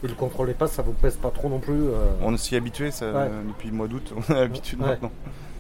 Et 0.04 0.08
le 0.08 0.14
contrôle 0.14 0.48
des 0.48 0.54
passes, 0.54 0.72
ça 0.72 0.82
vous 0.82 0.94
pèse 0.94 1.18
pas 1.18 1.30
trop 1.30 1.50
non 1.50 1.60
plus 1.60 1.74
euh. 1.74 1.96
On 2.22 2.36
s'y 2.38 2.56
est 2.56 2.58
habitué 2.58 2.90
ça, 2.92 3.06
Ouais. 3.08 3.12
euh, 3.16 3.42
depuis 3.50 3.70
le 3.70 3.76
mois 3.76 3.88
d'août, 3.88 4.14
on 4.16 4.32
a 4.34 4.36
l'habitude 4.40 4.80
Ouais. 4.82 4.88
maintenant. 4.88 5.12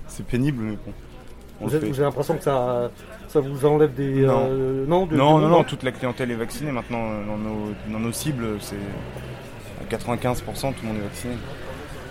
C'est 0.07 0.25
pénible, 0.25 0.63
mais 0.63 0.77
bon. 0.85 0.93
On 1.61 1.67
Vous 1.67 1.75
avez, 1.75 1.91
l'impression 1.91 2.35
que 2.37 2.43
ça, 2.43 2.89
ça 3.27 3.39
vous 3.39 3.65
enlève 3.65 3.93
des. 3.93 4.21
Non, 4.25 4.47
euh, 4.49 4.85
non, 4.87 5.05
de- 5.05 5.15
non, 5.15 5.37
non, 5.39 5.47
non, 5.47 5.63
toute 5.63 5.83
la 5.83 5.91
clientèle 5.91 6.31
est 6.31 6.35
vaccinée 6.35 6.71
maintenant. 6.71 6.99
euh, 7.03 7.25
Dans 7.25 7.37
nos, 7.37 7.71
dans 7.91 7.99
nos 7.99 8.11
cibles, 8.11 8.45
c'est 8.59 8.75
à 9.81 9.85
95%, 9.97 10.73
tout 10.73 10.81
le 10.83 10.87
monde 10.89 10.97
est 10.97 11.07
vacciné. 11.07 11.35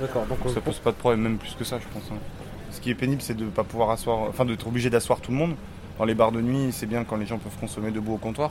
D'accord, 0.01 0.25
donc, 0.27 0.39
ça 0.47 0.59
euh, 0.59 0.61
pose 0.61 0.79
pas 0.79 0.91
de 0.91 0.97
problème, 0.97 1.21
même 1.23 1.37
plus 1.39 1.55
que 1.59 1.65
ça, 1.65 1.79
je 1.79 1.85
pense. 1.93 2.09
hein. 2.13 2.17
Ce 2.71 2.81
qui 2.81 2.91
est 2.91 2.95
pénible, 2.95 3.23
c'est 3.23 3.37
de 3.37 3.45
pas 3.45 3.63
pouvoir 3.65 3.91
asseoir, 3.91 4.19
enfin 4.29 4.45
d'être 4.45 4.67
obligé 4.67 4.91
d'asseoir 4.91 5.21
tout 5.21 5.31
le 5.31 5.37
monde. 5.37 5.55
Dans 5.99 6.05
les 6.05 6.15
bars 6.15 6.33
de 6.33 6.41
nuit, 6.41 6.71
c'est 6.73 6.87
bien 6.87 7.05
quand 7.05 7.17
les 7.17 7.27
gens 7.27 7.39
peuvent 7.39 7.57
consommer 7.61 7.91
debout 7.93 8.15
au 8.15 8.19
comptoir. 8.19 8.51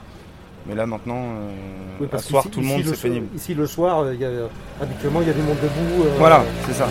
Mais 0.66 0.76
là 0.76 0.86
maintenant, 0.86 1.18
euh, 1.18 1.50
Oui, 2.00 2.08
parce 2.10 2.24
asseoir 2.24 2.48
tout 2.50 2.62
le 2.62 2.66
monde, 2.68 2.84
c'est 2.86 3.02
pénible. 3.02 3.28
Ici, 3.36 3.54
le 3.54 3.68
soir, 3.68 4.14
il 4.14 4.20
y 4.22 4.26
a, 4.26 4.30
habituellement, 4.82 5.20
il 5.22 5.28
y 5.28 5.30
a 5.30 5.34
du 5.34 5.42
monde 5.42 5.58
debout. 5.62 6.04
euh, 6.06 6.16
Voilà, 6.18 6.44
c'est 6.66 6.74
ça. 6.74 6.88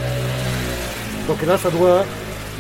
Donc 1.27 1.41
là, 1.47 1.57
ça 1.57 1.71
doit. 1.71 2.05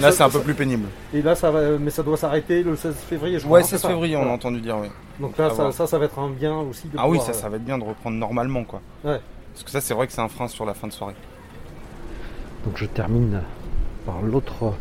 Là, 0.00 0.10
c'est 0.10 0.22
un 0.22 0.30
peu 0.30 0.40
plus 0.40 0.54
pénible. 0.54 0.86
Et 1.14 1.22
là, 1.22 1.34
ça 1.34 1.50
va, 1.50 1.78
mais 1.78 1.90
ça 1.90 2.02
doit 2.02 2.16
s'arrêter 2.16 2.62
le 2.62 2.74
16 2.76 2.94
février, 2.96 3.38
je 3.38 3.44
crois. 3.44 3.58
Ouais, 3.58 3.62
hein, 3.62 3.66
c'est 3.66 3.76
16 3.76 3.82
ça 3.82 3.88
février, 3.88 4.16
on 4.16 4.20
a 4.20 4.22
Voilà. 4.22 4.34
entendu 4.36 4.60
dire, 4.60 4.76
oui. 4.80 4.88
Donc 5.20 5.36
là, 5.38 5.50
ça, 5.50 5.70
ça, 5.70 5.86
ça 5.86 5.98
va 5.98 6.06
être 6.06 6.18
un 6.18 6.30
bien 6.30 6.56
aussi. 6.56 6.88
De 6.88 6.96
Ah 6.98 7.08
oui, 7.08 7.20
ça, 7.20 7.32
ça 7.32 7.48
va 7.48 7.56
être 7.56 7.64
bien 7.64 7.78
de 7.78 7.84
reprendre 7.84 8.16
normalement, 8.16 8.64
quoi. 8.64 8.80
Ouais. 9.04 9.20
Parce 9.52 9.64
que 9.64 9.70
ça, 9.70 9.80
c'est 9.80 9.94
vrai 9.94 10.06
que 10.06 10.12
c'est 10.12 10.20
un 10.22 10.28
frein 10.28 10.48
sur 10.48 10.64
la 10.64 10.74
fin 10.74 10.86
de 10.88 10.92
soirée. 10.92 11.14
Donc 12.64 12.76
je 12.76 12.86
termine 12.86 13.42
par 14.06 14.22
l'autre 14.22 14.72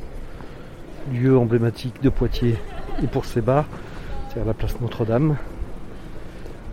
lieu 1.12 1.38
emblématique 1.38 2.02
de 2.02 2.10
Poitiers 2.10 2.56
et 3.04 3.08
pour 3.08 3.26
ces 3.26 3.42
bars, 3.42 3.66
c'est 4.34 4.40
à 4.40 4.46
la 4.46 4.54
place 4.54 4.80
Notre-Dame. 4.80 5.36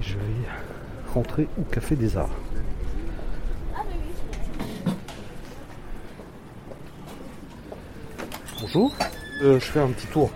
Je 0.01 0.15
vais 0.15 0.21
rentrer 1.15 1.49
au 1.59 1.63
Café 1.65 1.97
des 1.97 2.17
Arts. 2.17 2.29
Bonjour, 8.61 8.93
Euh, 9.41 9.61
je 9.61 9.65
fais 9.67 9.79
un 9.79 9.89
petit 9.89 10.09
tour 10.09 10.31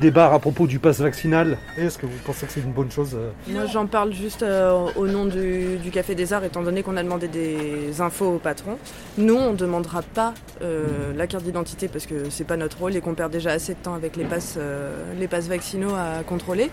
des 0.00 0.10
bars 0.10 0.32
à 0.32 0.38
propos 0.38 0.66
du 0.66 0.78
pass 0.78 1.00
vaccinal. 1.00 1.58
Est-ce 1.76 1.98
que 1.98 2.06
vous 2.06 2.16
pensez 2.24 2.46
que 2.46 2.52
c'est 2.52 2.60
une 2.60 2.72
bonne 2.72 2.90
chose 2.90 3.14
euh 3.14 3.30
Moi, 3.48 3.66
j'en 3.66 3.86
parle 3.86 4.14
juste 4.14 4.42
euh, 4.42 4.88
au 4.96 5.06
nom 5.06 5.26
du, 5.26 5.76
du 5.76 5.90
Café 5.90 6.14
des 6.14 6.32
Arts, 6.32 6.44
étant 6.44 6.62
donné 6.62 6.82
qu'on 6.82 6.96
a 6.96 7.02
demandé 7.02 7.28
des 7.28 8.00
infos 8.00 8.36
au 8.36 8.38
patron. 8.38 8.78
Nous, 9.18 9.34
on 9.34 9.52
ne 9.52 9.56
demandera 9.56 10.00
pas 10.00 10.32
euh, 10.62 11.12
la 11.14 11.26
carte 11.26 11.44
d'identité 11.44 11.88
parce 11.88 12.06
que 12.06 12.30
c'est 12.30 12.44
pas 12.44 12.56
notre 12.56 12.78
rôle 12.78 12.96
et 12.96 13.00
qu'on 13.02 13.14
perd 13.14 13.30
déjà 13.32 13.50
assez 13.50 13.74
de 13.74 13.80
temps 13.80 13.94
avec 13.94 14.16
les 14.16 14.24
passes, 14.24 14.54
euh, 14.56 15.12
les 15.18 15.28
passes 15.28 15.48
vaccinaux 15.48 15.94
à 15.94 16.22
contrôler. 16.22 16.70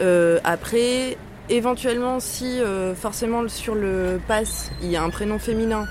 Euh, 0.00 0.38
après, 0.44 1.16
éventuellement, 1.48 2.20
si 2.20 2.60
euh, 2.60 2.94
forcément 2.94 3.48
sur 3.48 3.74
le 3.74 4.20
pass 4.28 4.70
il 4.82 4.90
y 4.90 4.96
a 4.96 5.02
un 5.02 5.10
prénom 5.10 5.40
féminin 5.40 5.86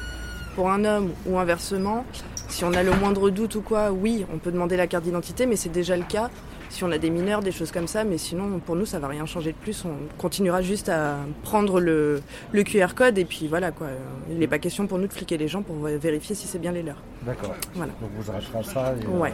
pour 0.56 0.70
un 0.70 0.86
homme 0.86 1.12
ou 1.26 1.38
inversement, 1.40 2.06
si 2.52 2.66
on 2.66 2.74
a 2.74 2.84
le 2.84 2.92
moindre 2.92 3.30
doute 3.30 3.56
ou 3.56 3.62
quoi, 3.62 3.92
oui, 3.92 4.26
on 4.34 4.38
peut 4.38 4.52
demander 4.52 4.76
la 4.76 4.86
carte 4.86 5.06
d'identité, 5.06 5.46
mais 5.46 5.56
c'est 5.56 5.70
déjà 5.70 5.96
le 5.96 6.04
cas. 6.04 6.30
Si 6.70 6.84
on 6.84 6.92
a 6.92 6.98
des 6.98 7.10
mineurs, 7.10 7.42
des 7.42 7.52
choses 7.52 7.72
comme 7.72 7.88
ça, 7.88 8.04
mais 8.04 8.18
sinon 8.18 8.60
pour 8.60 8.76
nous 8.76 8.86
ça 8.86 9.00
va 9.00 9.08
rien 9.08 9.26
changer 9.26 9.52
de 9.52 9.58
plus. 9.58 9.84
On 9.86 9.96
continuera 10.18 10.62
juste 10.62 10.88
à 10.90 11.18
prendre 11.44 11.80
le, 11.80 12.22
le 12.52 12.64
QR 12.64 12.94
code 12.96 13.18
et 13.18 13.26
puis 13.26 13.48
voilà 13.48 13.72
quoi. 13.72 13.88
Il 14.30 14.38
n'est 14.38 14.48
pas 14.48 14.60
question 14.60 14.88
pour 14.88 14.98
nous 14.98 15.08
de 15.08 15.14
fliquer 15.14 15.38
les 15.38 15.48
gens 15.50 15.64
pour 15.64 15.76
vérifier 15.76 16.36
si 16.36 16.48
c'est 16.48 16.60
bien 16.60 16.72
les 16.72 16.84
leurs. 16.84 17.02
D'accord. 17.26 17.54
Voilà. 17.76 17.92
Donc 18.02 18.10
vous 18.18 18.32
arrêterez 18.32 18.64
ça. 18.64 18.94
Et, 19.00 19.06
Ouais. 19.06 19.32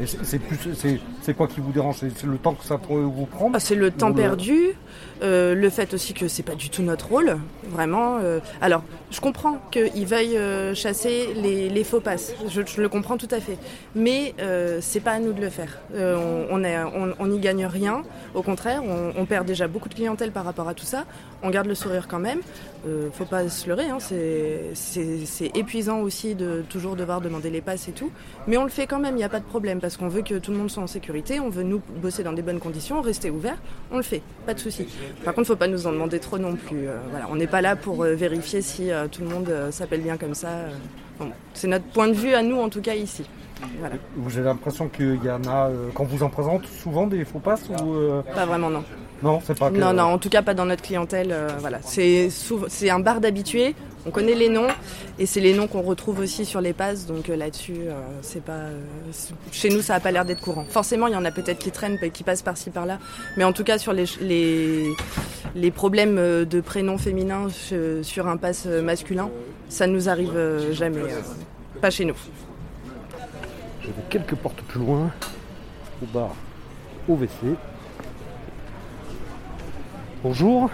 euh, 0.00 0.04
et 0.04 0.06
c'est- 0.06 0.38
plus, 0.38 0.56
c'est, 0.74 1.00
c'est 1.20 1.34
quoi 1.34 1.48
qui 1.48 1.60
vous 1.60 1.72
dérange? 1.72 1.96
C'est 2.00 2.22
le 2.26 2.38
temps 2.38 2.54
que 2.54 2.64
ça 2.64 2.78
pourrait 2.78 3.02
vous 3.02 3.26
prendre 3.26 3.52
Ah, 3.56 3.60
C'est 3.60 3.74
le 3.74 3.90
temps 3.90 4.12
perdu, 4.12 4.56
euh, 5.22 5.54
le 5.54 5.68
fait 5.70 5.92
aussi 5.94 6.14
que 6.14 6.28
c'est 6.28 6.44
pas 6.44 6.54
du 6.54 6.70
tout 6.70 6.82
notre 6.82 7.08
rôle, 7.08 7.36
vraiment. 7.70 8.18
euh. 8.22 8.38
alors, 8.60 8.82
je 9.10 9.20
comprends 9.20 9.58
qu'ils 9.72 10.06
veuillent 10.06 10.38
chasser 10.76 11.28
les, 11.34 11.68
les 11.68 11.84
faux 11.84 12.00
passes, 12.00 12.32
je, 12.48 12.62
je 12.64 12.80
le 12.80 12.88
comprends 12.88 13.16
tout 13.16 13.28
à 13.32 13.40
fait, 13.40 13.58
mais 13.96 14.32
c'est 14.80 15.00
pas 15.00 15.12
à 15.12 15.18
nous 15.18 15.32
de 15.32 15.40
le 15.40 15.50
faire. 15.50 15.78
On, 15.96 16.46
on, 16.50 16.62
est- 16.64 16.82
on- 16.84 17.14
on 17.18 17.26
n'y 17.26 17.40
gagne 17.40 17.66
rien, 17.66 18.02
au 18.34 18.42
contraire, 18.42 18.82
on, 18.84 19.12
on 19.20 19.24
perd 19.24 19.44
déjà 19.46 19.66
beaucoup 19.66 19.88
de 19.88 19.94
clientèle 19.94 20.30
par 20.30 20.44
rapport 20.44 20.68
à 20.68 20.74
tout 20.74 20.84
ça. 20.86 21.04
On 21.42 21.50
garde 21.50 21.66
le 21.66 21.74
sourire 21.74 22.06
quand 22.08 22.18
même. 22.20 22.40
Faut 23.12 23.24
pas 23.24 23.48
se 23.48 23.66
leurrer, 23.68 23.88
hein, 23.90 23.98
c'est 23.98 25.50
épuisant 25.56 26.00
aussi 26.00 26.34
de 26.34 26.62
toujours 26.68 26.96
devoir 26.96 27.20
demander 27.24 27.50
les 27.50 27.60
passes 27.60 27.88
et 27.88 27.92
tout, 27.92 28.10
mais 28.46 28.56
on 28.56 28.62
le 28.64 28.70
fait 28.70 28.86
quand 28.86 28.98
même, 29.00 29.14
il 29.14 29.18
n'y 29.18 29.24
a 29.24 29.28
pas 29.28 29.40
de 29.40 29.44
problème 29.44 29.80
parce 29.80 29.96
qu'on 29.96 30.08
veut 30.08 30.22
que 30.22 30.34
tout 30.34 30.52
le 30.52 30.56
monde 30.58 30.70
soit 30.70 30.82
en 30.82 30.86
sécurité, 30.86 31.40
on 31.40 31.48
veut 31.50 31.62
nous 31.64 31.80
bosser 32.00 32.22
dans 32.22 32.32
des 32.32 32.42
bonnes 32.42 32.60
conditions, 32.60 33.00
rester 33.02 33.30
ouvert, 33.30 33.56
on 33.90 33.96
le 33.96 34.02
fait, 34.02 34.22
pas 34.46 34.54
de 34.54 34.60
souci. 34.60 34.86
Par 35.24 35.34
contre, 35.34 35.48
faut 35.48 35.56
pas 35.56 35.66
nous 35.66 35.86
en 35.86 35.92
demander 35.92 36.20
trop 36.20 36.38
non 36.38 36.54
plus. 36.54 36.86
euh, 36.88 36.96
voilà, 37.10 37.26
on 37.30 37.36
n'est 37.36 37.46
pas 37.48 37.60
là 37.62 37.74
pour 37.76 38.04
euh, 38.04 38.14
vérifier 38.14 38.62
si 38.62 38.90
euh, 38.92 39.06
tout 39.10 39.22
le 39.22 39.28
monde 39.28 39.50
s'appelle 39.70 40.00
bien 40.02 40.16
comme 40.16 40.34
ça. 40.34 40.48
Bon, 41.18 41.28
c'est 41.54 41.68
notre 41.68 41.84
point 41.86 42.08
de 42.08 42.12
vue 42.14 42.34
à 42.34 42.42
nous 42.42 42.56
en 42.60 42.68
tout 42.68 42.80
cas 42.80 42.94
ici. 42.94 43.24
Voilà. 43.78 43.94
Vous 44.16 44.36
avez 44.36 44.46
l'impression 44.46 44.88
qu'il 44.88 45.20
y 45.24 45.30
en 45.30 45.44
a, 45.44 45.70
quand 45.94 46.04
vous 46.04 46.22
en 46.22 46.28
présente, 46.28 46.66
souvent 46.66 47.06
des 47.06 47.24
faux 47.24 47.38
passes 47.38 47.68
ou, 47.70 47.94
Pas 48.34 48.46
vraiment 48.46 48.68
non. 48.68 48.84
Non, 49.22 49.40
c'est 49.44 49.58
pas 49.58 49.70
que- 49.70 49.76
Non, 49.76 49.92
non, 49.94 50.02
en 50.02 50.18
tout 50.18 50.28
cas 50.28 50.42
pas 50.42 50.54
dans 50.54 50.66
notre 50.66 50.82
clientèle. 50.82 51.34
voilà, 51.60 51.78
c'est 51.82 52.28
un 52.90 52.98
bar 53.00 53.20
d'habitués. 53.20 53.74
On 54.06 54.10
connaît 54.10 54.34
les 54.34 54.48
noms 54.50 54.68
et 55.18 55.24
c'est 55.26 55.40
les 55.40 55.54
noms 55.54 55.66
qu'on 55.66 55.80
retrouve 55.82 56.18
aussi 56.20 56.44
sur 56.44 56.60
les 56.60 56.72
passes. 56.74 57.06
Donc 57.06 57.30
euh, 57.30 57.36
là-dessus, 57.36 57.76
euh, 57.86 57.92
c'est 58.20 58.42
pas 58.44 58.52
euh, 58.52 58.80
chez 59.50 59.70
nous, 59.70 59.80
ça 59.80 59.94
a 59.94 60.00
pas 60.00 60.10
l'air 60.10 60.24
d'être 60.24 60.42
courant. 60.42 60.64
Forcément, 60.68 61.06
il 61.06 61.14
y 61.14 61.16
en 61.16 61.24
a 61.24 61.30
peut-être 61.30 61.58
qui 61.58 61.70
traînent, 61.70 61.98
qui 62.12 62.22
passent 62.22 62.42
par-ci 62.42 62.70
par-là, 62.70 62.98
mais 63.36 63.44
en 63.44 63.52
tout 63.52 63.64
cas 63.64 63.78
sur 63.78 63.92
les 63.92 64.04
les, 64.20 64.90
les 65.54 65.70
problèmes 65.70 66.16
de 66.16 66.60
prénoms 66.60 66.98
féminins 66.98 67.48
sur 68.02 68.26
un 68.28 68.36
pass 68.36 68.64
euh, 68.66 68.82
masculin, 68.82 69.30
ça 69.68 69.86
nous 69.86 70.08
arrive 70.08 70.36
euh, 70.36 70.72
jamais. 70.72 71.00
euh, 71.00 71.20
pas 71.80 71.90
chez 71.90 72.04
nous. 72.04 72.16
Je 73.82 73.86
vais 73.88 73.92
quelques 74.10 74.34
portes 74.34 74.60
plus 74.62 74.80
loin, 74.80 75.10
au 76.02 76.06
bar, 76.06 76.34
au 77.08 77.14
WC. 77.14 77.30
Bonjour. 80.22 80.70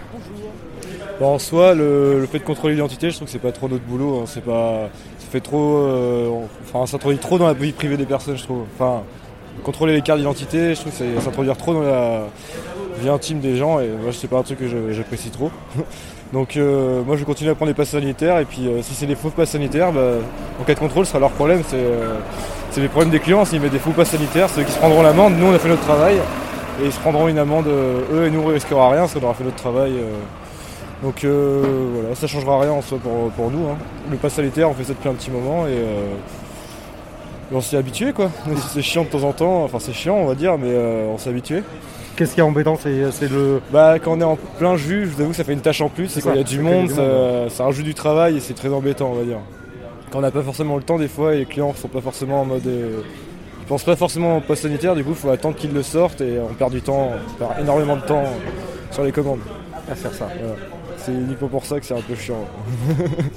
En 1.21 1.39
soi, 1.39 1.75
le, 1.75 2.27
fait 2.31 2.39
de 2.39 2.45
contrôler 2.45 2.75
l'identité, 2.75 3.11
je 3.11 3.17
trouve 3.17 3.27
que 3.27 3.33
c'est 3.33 3.39
pas 3.39 3.53
trop 3.53 3.69
notre 3.69 3.85
boulot. 3.85 4.21
hein. 4.21 4.25
C'est 4.27 4.43
pas, 4.43 4.89
ça 5.19 5.27
fait 5.31 5.41
trop, 5.41 5.77
euh, 5.77 6.31
enfin, 6.63 6.87
ça 6.87 6.93
s'introduit 6.93 7.19
trop 7.19 7.39
dans 7.39 7.47
la 7.47 7.53
vie 7.53 7.73
privée 7.73 7.99
des 7.99 8.07
personnes, 8.07 8.39
je 8.39 8.45
trouve. 8.45 8.65
Enfin, 8.75 9.03
contrôler 9.63 9.93
les 9.93 10.01
cartes 10.01 10.19
d'identité, 10.19 10.75
je 10.75 10.81
trouve 10.81 10.93
que 10.93 11.21
s'introduire 11.21 11.59
trop 11.59 11.75
dans 11.75 11.83
la 11.83 12.23
vie 13.01 13.11
intime 13.11 13.41
des 13.41 13.57
gens. 13.57 13.81
Et 13.81 13.89
moi, 13.89 14.13
c'est 14.13 14.29
pas 14.29 14.39
un 14.39 14.43
truc 14.43 14.61
que 14.61 14.93
j'apprécie 14.93 15.31
trop. 15.31 15.51
Donc, 16.33 16.57
euh, 16.57 17.03
moi, 17.05 17.17
je 17.17 17.21
vais 17.21 17.27
continuer 17.27 17.51
à 17.51 17.55
prendre 17.55 17.69
les 17.69 17.75
passes 17.75 17.91
sanitaires. 17.91 18.39
Et 18.39 18.47
puis, 18.47 18.67
euh, 18.67 18.81
si 18.81 18.95
c'est 18.95 19.07
des 19.07 19.17
faux 19.17 19.29
passes 19.29 19.51
sanitaires, 19.51 19.93
bah, 19.93 20.13
en 20.59 20.65
cas 20.65 20.75
de 20.75 20.79
contrôle, 20.79 21.05
ce 21.05 21.11
sera 21.11 21.21
leur 21.21 21.33
problème. 21.33 21.63
C'est, 21.69 22.81
les 22.81 22.89
problèmes 22.89 23.11
des 23.11 23.21
clients. 23.21 23.45
S'ils 23.45 23.61
mettent 23.61 23.73
des 23.73 23.79
faux 23.79 23.91
passes 23.91 24.11
sanitaires, 24.11 24.49
c'est 24.49 24.63
eux 24.63 24.65
qui 24.65 24.73
se 24.73 24.79
prendront 24.79 25.03
l'amende. 25.03 25.35
Nous, 25.37 25.47
on 25.47 25.55
a 25.55 25.59
fait 25.59 25.69
notre 25.69 25.83
travail. 25.83 26.17
Et 26.81 26.87
ils 26.87 26.93
se 26.93 27.01
prendront 27.01 27.29
une 27.29 27.39
amende, 27.39 27.67
eux, 27.67 28.25
et 28.27 28.31
nous, 28.31 28.41
on 28.41 28.47
risquera 28.47 28.89
rien 28.89 29.01
parce 29.01 29.13
qu'on 29.13 29.23
aura 29.23 29.35
fait 29.35 29.45
notre 29.45 29.57
travail. 29.57 29.93
Donc 31.03 31.25
euh, 31.25 31.63
voilà, 31.95 32.15
ça 32.15 32.27
changera 32.27 32.61
rien 32.61 32.73
en 32.73 32.83
soi 32.83 32.99
pour, 32.99 33.31
pour 33.31 33.51
nous. 33.51 33.69
hein. 33.69 33.77
Le 34.11 34.17
pass 34.17 34.35
sanitaire, 34.35 34.69
on 34.69 34.75
fait 34.75 34.85
ça 34.85 34.93
depuis 34.93 35.09
un 35.09 35.15
petit 35.15 35.31
moment 35.31 35.67
et, 35.67 35.71
euh, 35.71 36.15
et 37.51 37.55
on 37.55 37.61
s'y 37.61 37.75
est 37.75 37.79
habitué 37.79 38.13
quoi. 38.13 38.31
C'est 38.73 38.83
chiant 38.83 39.05
de 39.05 39.09
temps 39.09 39.23
en 39.25 39.33
temps, 39.33 39.65
enfin 39.65 39.79
c'est 39.81 39.93
chiant 39.95 40.17
on 40.17 40.27
va 40.27 40.35
dire, 40.35 40.59
mais 40.59 40.69
euh, 40.71 41.07
on 41.13 41.17
s'est 41.19 41.31
habitué. 41.31 41.63
Qu'est-ce 42.17 42.35
qui 42.35 42.41
est 42.41 42.43
embêtant 42.43 42.77
C'est 42.77 43.31
le. 43.31 43.63
Bah 43.73 43.99
quand 43.99 44.13
on 44.13 44.21
est 44.21 44.25
en 44.25 44.37
plein 44.59 44.77
jus, 44.77 45.07
je 45.07 45.15
vous 45.15 45.21
avoue 45.23 45.31
que 45.31 45.37
ça 45.37 45.45
fait 45.45 45.55
une 45.55 45.63
tâche 45.63 45.81
en 45.81 45.89
plus, 45.89 46.09
c'est 46.09 46.21
quand 46.21 46.33
il 46.33 46.37
y 46.37 46.41
a 46.41 46.43
du 46.43 46.57
c'est 46.57 46.61
qu'il 46.61 46.67
y 46.69 46.73
a 46.73 46.75
monde, 46.77 46.89
du 46.89 46.95
ça, 46.95 47.03
monde, 47.03 47.51
ça 47.51 47.65
rajoute 47.65 47.85
du 47.87 47.95
travail 47.95 48.37
et 48.37 48.41
c'est 48.41 48.53
très 48.55 48.69
embêtant 48.69 49.11
on 49.11 49.15
va 49.15 49.25
dire. 49.25 49.39
Quand 50.11 50.19
on 50.19 50.23
n'a 50.23 50.31
pas 50.31 50.43
forcément 50.43 50.77
le 50.77 50.83
temps 50.83 50.99
des 50.99 51.09
fois 51.09 51.35
et 51.35 51.39
les 51.39 51.47
clients 51.47 51.73
sont 51.73 51.89
pas 51.89 52.03
forcément 52.03 52.43
en 52.43 52.45
mode. 52.45 52.67
ils 52.67 53.67
pensent 53.67 53.85
pas 53.85 53.97
forcément 53.97 54.37
au 54.37 54.41
pass 54.43 54.61
sanitaire, 54.61 54.95
du 54.95 55.03
coup 55.03 55.11
il 55.11 55.17
faut 55.17 55.31
attendre 55.31 55.57
qu'ils 55.57 55.73
le 55.73 55.83
sortent 55.83 56.21
et 56.21 56.39
on 56.41 56.53
perd 56.53 56.73
du 56.73 56.83
temps, 56.83 57.13
on 57.15 57.39
perd 57.39 57.59
énormément 57.61 57.97
de 57.97 58.03
temps 58.03 58.25
sur 58.91 59.03
les 59.03 59.13
commandes. 59.13 59.41
À 59.91 59.95
faire 59.95 60.13
ça. 60.13 60.29
Voilà. 60.39 60.57
C'est 61.03 61.13
uniquement 61.13 61.49
pour 61.49 61.65
ça 61.65 61.81
que 61.81 61.87
c'est 61.87 61.95
un 61.97 62.01
peu 62.03 62.15
chiant. 62.15 62.45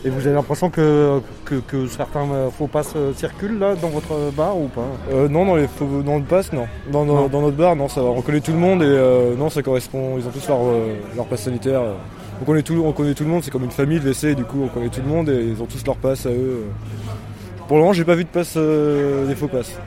Et 0.04 0.10
vous 0.10 0.26
avez 0.28 0.36
l'impression 0.36 0.70
que, 0.70 1.22
que, 1.46 1.56
que 1.56 1.88
certains 1.88 2.30
euh, 2.32 2.50
faux 2.50 2.68
passes 2.68 2.94
euh, 2.96 3.14
circulent 3.14 3.58
là 3.58 3.76
dans 3.76 3.88
votre 3.90 4.32
bar 4.36 4.58
ou 4.58 4.68
pas? 4.68 4.86
Euh, 5.12 5.30
non, 5.30 5.46
dans, 5.46 5.56
les 5.56 5.68
faux- 5.68 6.02
dans 6.06 6.18
le 6.18 6.24
pass, 6.24 6.52
non. 6.52 6.66
Dans, 6.92 7.06
dans- 7.06 7.14
Non. 7.16 7.28
dans 7.30 7.42
notre 7.42 7.56
bar, 7.56 7.76
non, 7.76 7.88
ça 7.88 8.02
va. 8.02 8.10
On 8.10 8.22
connaît 8.22 8.42
tout 8.42 8.52
le 8.52 8.58
monde 8.58 8.82
et 8.84 8.86
euh, 8.88 9.36
non, 9.38 9.50
ça 9.50 9.62
correspond. 9.64 10.18
Ils 10.18 10.28
ont 10.28 10.32
tous 10.32 10.48
leur, 10.50 10.60
leur 11.16 11.26
passe 11.26 11.44
sanitaire. 11.44 11.82
On 12.42 12.46
connaît, 12.46 12.64
tout, 12.64 12.82
on 12.86 12.92
connaît 12.92 13.14
tout 13.14 13.24
le 13.24 13.30
monde, 13.30 13.44
c'est 13.44 13.52
comme 13.52 13.64
une 13.64 13.72
famille 13.72 14.00
de 14.00 14.10
WC, 14.12 14.36
du 14.36 14.44
coup, 14.44 14.64
on 14.64 14.68
connaît 14.68 14.90
tout 14.90 15.02
le 15.02 15.08
monde 15.08 15.30
et 15.30 15.44
ils 15.56 15.62
ont 15.62 15.66
tous 15.66 15.86
leur 15.86 15.96
passe 15.96 16.26
à 16.26 16.30
eux. 16.32 16.64
Pour 17.68 17.78
le 17.78 17.84
moment, 17.84 17.94
j'ai 17.94 18.04
pas 18.04 18.16
vu 18.16 18.26
de 18.26 18.30
passe 18.30 18.58
des 18.58 19.36
faux 19.36 19.48
passes. 19.48 19.78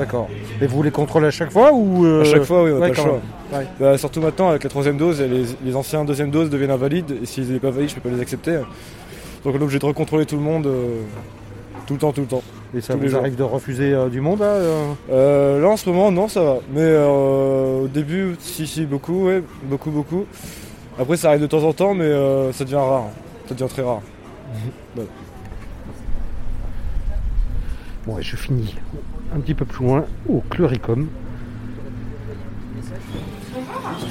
D'accord. 0.00 0.28
Et 0.60 0.66
vous 0.66 0.82
les 0.82 0.90
contrôlez 0.90 1.26
à 1.28 1.30
chaque 1.30 1.50
fois 1.52 1.72
ou 1.72 2.04
euh, 2.04 2.22
À 2.22 2.24
chaque 2.24 2.42
fois, 2.44 2.64
oui, 2.64 2.70
on 2.72 2.78
n'a 2.78 2.80
ouais, 2.80 2.88
pas 2.88 2.88
le 2.88 2.94
quand 2.96 3.02
choix. 3.02 3.20
même. 3.52 3.60
Ouais. 3.60 3.66
Bah, 3.78 3.98
surtout 3.98 4.20
maintenant, 4.20 4.48
avec 4.50 4.64
la 4.64 4.70
troisième 4.70 4.96
dose, 4.96 5.20
les, 5.20 5.44
les 5.64 5.76
anciens 5.76 6.04
deuxième 6.04 6.30
dose 6.30 6.50
deviennent 6.50 6.70
invalides 6.70 7.18
et 7.22 7.26
s'ils 7.26 7.52
n'est 7.52 7.58
pas 7.58 7.70
valides, 7.70 7.90
je 7.90 7.94
peux 7.96 8.08
pas 8.08 8.14
les 8.14 8.20
accepter. 8.20 8.52
Donc 9.44 9.54
on 9.54 9.58
est 9.58 9.62
obligé 9.62 9.78
de 9.78 9.86
recontrôler 9.86 10.26
tout 10.26 10.36
le 10.36 10.42
monde 10.42 10.66
euh, 10.66 11.00
tout 11.86 11.94
le 11.94 12.00
temps, 12.00 12.12
tout 12.12 12.20
le 12.22 12.26
temps. 12.26 12.42
Et 12.76 12.80
ça 12.80 12.94
Tous 12.94 13.00
vous 13.00 13.08
jours. 13.08 13.20
arrive 13.20 13.36
de 13.36 13.42
refuser 13.42 13.92
euh, 13.92 14.08
du 14.08 14.20
monde 14.20 14.40
là 14.40 14.58
là 15.60 15.68
en 15.68 15.76
ce 15.76 15.88
moment 15.90 16.12
non 16.12 16.28
ça 16.28 16.42
va. 16.42 16.56
Mais 16.72 16.96
au 16.98 17.88
début 17.88 18.36
si 18.38 18.66
si 18.66 18.84
beaucoup 18.86 19.26
ouais 19.26 19.42
beaucoup 19.64 19.90
beaucoup. 19.90 20.24
Après 20.98 21.16
ça 21.16 21.28
arrive 21.30 21.40
de 21.40 21.46
temps 21.46 21.64
en 21.64 21.72
temps 21.72 21.94
mais 21.94 22.08
ça 22.52 22.64
devient 22.64 22.76
rare. 22.76 23.06
Ça 23.48 23.54
devient 23.54 23.68
très 23.70 23.82
rare. 23.82 24.02
Bon, 28.10 28.18
et 28.18 28.22
je 28.22 28.34
finis 28.34 28.74
un 29.32 29.38
petit 29.38 29.54
peu 29.54 29.64
plus 29.64 29.84
loin 29.86 30.04
au 30.28 30.40
Cluricum. 30.50 31.06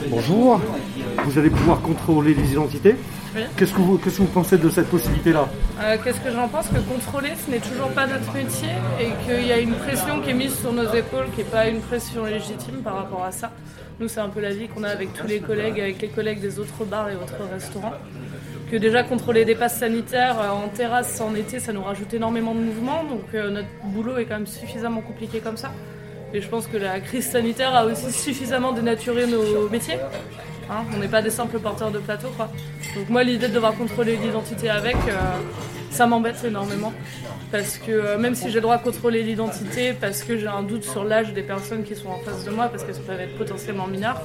Bonjour. 0.09 0.61
Vous 1.25 1.37
allez 1.37 1.49
pouvoir 1.49 1.81
contrôler 1.81 2.33
les 2.33 2.53
identités. 2.53 2.95
Oui. 3.35 3.41
Qu'est-ce 3.57 3.73
que 3.73 3.81
vous, 3.81 3.97
qu'est-ce 3.97 4.19
que 4.19 4.21
vous 4.21 4.27
pensez 4.29 4.57
de 4.57 4.69
cette 4.69 4.87
possibilité-là 4.87 5.49
Euh, 5.81 5.97
Qu'est-ce 6.01 6.21
que 6.21 6.31
j'en 6.31 6.47
pense 6.47 6.69
Que 6.69 6.79
contrôler, 6.79 7.31
ce 7.45 7.51
n'est 7.51 7.59
toujours 7.59 7.89
pas 7.89 8.07
notre 8.07 8.33
métier 8.33 8.69
et 9.01 9.09
qu'il 9.25 9.45
y 9.45 9.51
a 9.51 9.59
une 9.59 9.73
pression 9.73 10.21
qui 10.21 10.29
est 10.29 10.33
mise 10.33 10.57
sur 10.57 10.71
nos 10.71 10.89
épaules 10.93 11.25
qui 11.35 11.39
n'est 11.39 11.49
pas 11.49 11.67
une 11.67 11.81
pression 11.81 12.23
légitime 12.23 12.81
par 12.81 12.95
rapport 12.95 13.25
à 13.25 13.33
ça. 13.33 13.51
Nous, 13.99 14.07
c'est 14.07 14.21
un 14.21 14.29
peu 14.29 14.39
la 14.39 14.53
vie 14.53 14.69
qu'on 14.69 14.85
a 14.85 14.87
avec 14.87 15.11
tous 15.11 15.27
les 15.27 15.41
collègues, 15.41 15.77
avec 15.81 16.01
les 16.01 16.07
collègues 16.07 16.39
des 16.39 16.57
autres 16.57 16.85
bars 16.85 17.09
et 17.09 17.15
autres 17.15 17.43
restaurants. 17.51 17.95
Que 18.69 18.77
déjà 18.77 19.01
contrôler 19.01 19.45
des 19.45 19.55
passes 19.55 19.79
sanitaires 19.79 20.39
euh, 20.39 20.49
en 20.49 20.67
terrasse 20.67 21.19
en 21.21 21.33
été, 21.33 21.59
ça 21.59 21.73
nous 21.73 21.81
rajoute 21.81 22.13
énormément 22.13 22.53
de 22.53 22.59
mouvements. 22.59 23.03
Donc 23.03 23.23
euh, 23.33 23.49
notre 23.49 23.67
boulot 23.85 24.17
est 24.17 24.25
quand 24.25 24.35
même 24.35 24.45
suffisamment 24.45 25.01
compliqué 25.01 25.39
comme 25.39 25.57
ça. 25.57 25.71
Et 26.33 26.41
je 26.41 26.47
pense 26.47 26.67
que 26.67 26.77
la 26.77 26.99
crise 26.99 27.27
sanitaire 27.27 27.75
a 27.75 27.85
aussi 27.85 28.11
suffisamment 28.11 28.71
dénaturé 28.71 29.25
nos 29.25 29.67
métiers. 29.69 29.97
Hein, 30.69 30.83
on 30.95 30.99
n'est 30.99 31.07
pas 31.07 31.23
des 31.23 31.31
simples 31.31 31.57
porteurs 31.57 31.89
de 31.89 31.97
plateau, 31.97 32.27
quoi. 32.37 32.51
Donc 32.95 33.09
moi, 33.09 33.23
l'idée 33.23 33.47
de 33.47 33.53
devoir 33.53 33.73
contrôler 33.73 34.15
l'identité 34.17 34.69
avec, 34.69 34.95
euh, 35.07 35.13
ça 35.89 36.05
m'embête 36.05 36.43
énormément. 36.43 36.93
Parce 37.51 37.79
que 37.79 38.17
même 38.17 38.35
si 38.35 38.49
j'ai 38.49 38.55
le 38.55 38.61
droit 38.61 38.77
de 38.77 38.83
contrôler 38.83 39.23
l'identité, 39.23 39.93
parce 39.93 40.21
que 40.23 40.37
j'ai 40.37 40.45
un 40.45 40.61
doute 40.61 40.83
sur 40.83 41.03
l'âge 41.03 41.33
des 41.33 41.41
personnes 41.41 41.83
qui 41.83 41.95
sont 41.95 42.09
en 42.09 42.19
face 42.19 42.45
de 42.45 42.51
moi, 42.51 42.67
parce 42.67 42.83
qu'elles 42.83 43.01
peuvent 43.01 43.19
être 43.19 43.35
potentiellement 43.35 43.87
mineures, 43.87 44.21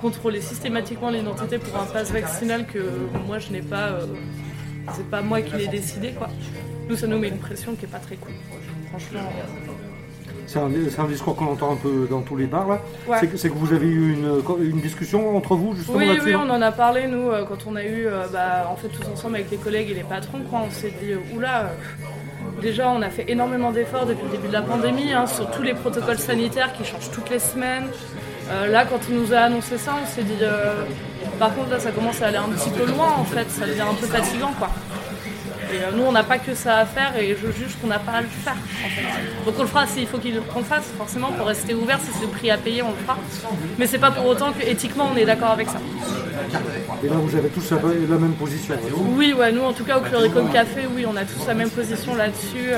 contrôler 0.00 0.40
systématiquement 0.40 1.10
l'identité 1.10 1.58
pour 1.58 1.78
un 1.80 1.84
pass 1.84 2.10
vaccinal 2.12 2.66
que 2.66 2.78
moi 3.26 3.38
je 3.38 3.50
n'ai 3.50 3.62
pas, 3.62 3.88
euh, 3.88 4.06
c'est 4.94 5.08
pas 5.10 5.22
moi 5.22 5.42
qui 5.42 5.56
l'ai 5.56 5.68
décidé 5.68 6.12
quoi. 6.12 6.28
Nous 6.88 6.96
ça 6.96 7.06
nous 7.06 7.18
met 7.18 7.28
une 7.28 7.38
pression 7.38 7.74
qui 7.74 7.84
est 7.84 7.88
pas 7.88 7.98
très 7.98 8.16
cool. 8.16 8.32
Franchement. 8.88 9.20
euh, 9.20 9.44
C'est 10.46 10.58
un, 11.00 11.06
discours 11.06 11.36
qu'on 11.36 11.46
entend 11.48 11.72
un 11.72 11.76
peu 11.76 12.06
dans 12.08 12.22
tous 12.22 12.36
les 12.36 12.46
bars 12.46 12.66
là. 12.68 12.80
Ouais. 13.06 13.18
C'est 13.36 13.50
que- 13.50 13.54
vous 13.54 13.74
avez 13.74 13.86
eu 13.86 14.14
une, 14.14 14.40
une 14.62 14.80
discussion 14.80 15.36
entre 15.36 15.54
vous 15.56 15.74
justement 15.74 15.98
Oui, 15.98 16.06
là-dessus 16.06 16.28
oui, 16.28 16.34
on 16.36 16.48
en 16.48 16.62
a 16.62 16.72
parlé, 16.72 17.06
nous, 17.06 17.28
euh, 17.28 17.44
quand 17.44 17.66
on 17.66 17.76
a 17.76 17.84
eu, 17.84 18.06
bah, 18.32 18.66
en 18.70 18.76
fait, 18.76 18.88
tous 18.88 19.06
ensemble 19.12 19.34
avec 19.34 19.50
les 19.50 19.58
collègues 19.58 19.90
et 19.90 19.94
les 19.94 20.04
patrons, 20.04 20.40
quoi. 20.48 20.60
On 20.66 20.70
s'est 20.70 20.94
dit, 21.02 21.12
oula, 21.36 21.72
déjà, 22.62 22.88
on 22.88 23.02
a 23.02 23.10
fait 23.10 23.26
énormément 23.28 23.72
d'efforts 23.72 24.06
depuis 24.06 24.24
le 24.24 24.30
début 24.30 24.48
de 24.48 24.52
la 24.54 24.62
pandémie, 24.62 25.12
hein, 25.12 25.26
sur 25.26 25.50
tous 25.50 25.62
les 25.62 25.74
protocoles 25.74 26.18
sanitaires 26.18 26.72
qui 26.72 26.84
changent 26.84 27.10
toutes 27.12 27.28
les 27.28 27.40
semaines. 27.40 27.88
Euh, 28.50 28.66
là, 28.68 28.84
quand 28.84 29.00
il 29.10 29.16
nous 29.16 29.32
a 29.32 29.38
annoncé 29.38 29.76
ça, 29.78 29.94
on 30.02 30.06
s'est 30.06 30.22
dit, 30.22 30.38
euh, 30.42 30.84
par 31.38 31.54
contre, 31.54 31.70
là, 31.70 31.78
ça 31.80 31.90
commence 31.90 32.22
à 32.22 32.28
aller 32.28 32.38
un 32.38 32.48
petit 32.48 32.70
peu 32.70 32.86
loin, 32.86 33.14
en 33.18 33.24
fait, 33.24 33.50
ça 33.50 33.66
devient 33.66 33.82
un 33.82 33.94
peu 33.94 34.06
fatigant, 34.06 34.52
quoi. 34.58 34.70
Et 35.70 35.76
euh, 35.76 35.90
nous, 35.94 36.02
on 36.04 36.12
n'a 36.12 36.24
pas 36.24 36.38
que 36.38 36.54
ça 36.54 36.78
à 36.78 36.86
faire 36.86 37.14
et 37.18 37.36
je 37.36 37.52
juge 37.52 37.76
qu'on 37.78 37.88
n'a 37.88 37.98
pas 37.98 38.12
à 38.12 38.20
le 38.22 38.26
faire. 38.28 38.54
En 38.54 38.88
fait. 38.88 39.44
Donc 39.44 39.54
on 39.58 39.62
le 39.62 39.68
fera 39.68 39.86
s'il 39.86 40.06
faut 40.06 40.16
qu'il- 40.16 40.40
qu'on 40.40 40.60
le 40.60 40.64
fasse, 40.64 40.86
forcément, 40.96 41.30
pour 41.32 41.46
rester 41.46 41.74
ouvert. 41.74 41.98
Si 42.00 42.10
c'est 42.14 42.22
le 42.24 42.28
prix 42.28 42.50
à 42.50 42.56
payer, 42.56 42.80
on 42.80 42.88
le 42.88 42.96
fera. 42.96 43.18
Mais 43.78 43.86
c'est 43.86 43.98
pas 43.98 44.10
pour 44.10 44.24
autant 44.24 44.52
que 44.52 44.66
éthiquement 44.66 45.10
on 45.12 45.16
est 45.18 45.26
d'accord 45.26 45.50
avec 45.50 45.68
ça. 45.68 45.78
Et 47.04 47.08
là 47.08 47.16
vous 47.16 47.36
avez 47.36 47.50
tous 47.50 47.70
la, 47.70 47.76
même 48.16 48.32
position. 48.32 48.74
Oui, 49.14 49.34
ouais, 49.34 49.52
nous 49.52 49.60
en 49.62 49.74
tout 49.74 49.84
cas 49.84 49.98
au 49.98 50.00
Cluricum 50.00 50.50
Café, 50.50 50.88
oui, 50.96 51.04
on 51.06 51.16
a 51.16 51.24
tous 51.24 51.46
la 51.46 51.52
même 51.52 51.70
position 51.70 52.14
là-dessus. 52.14 52.70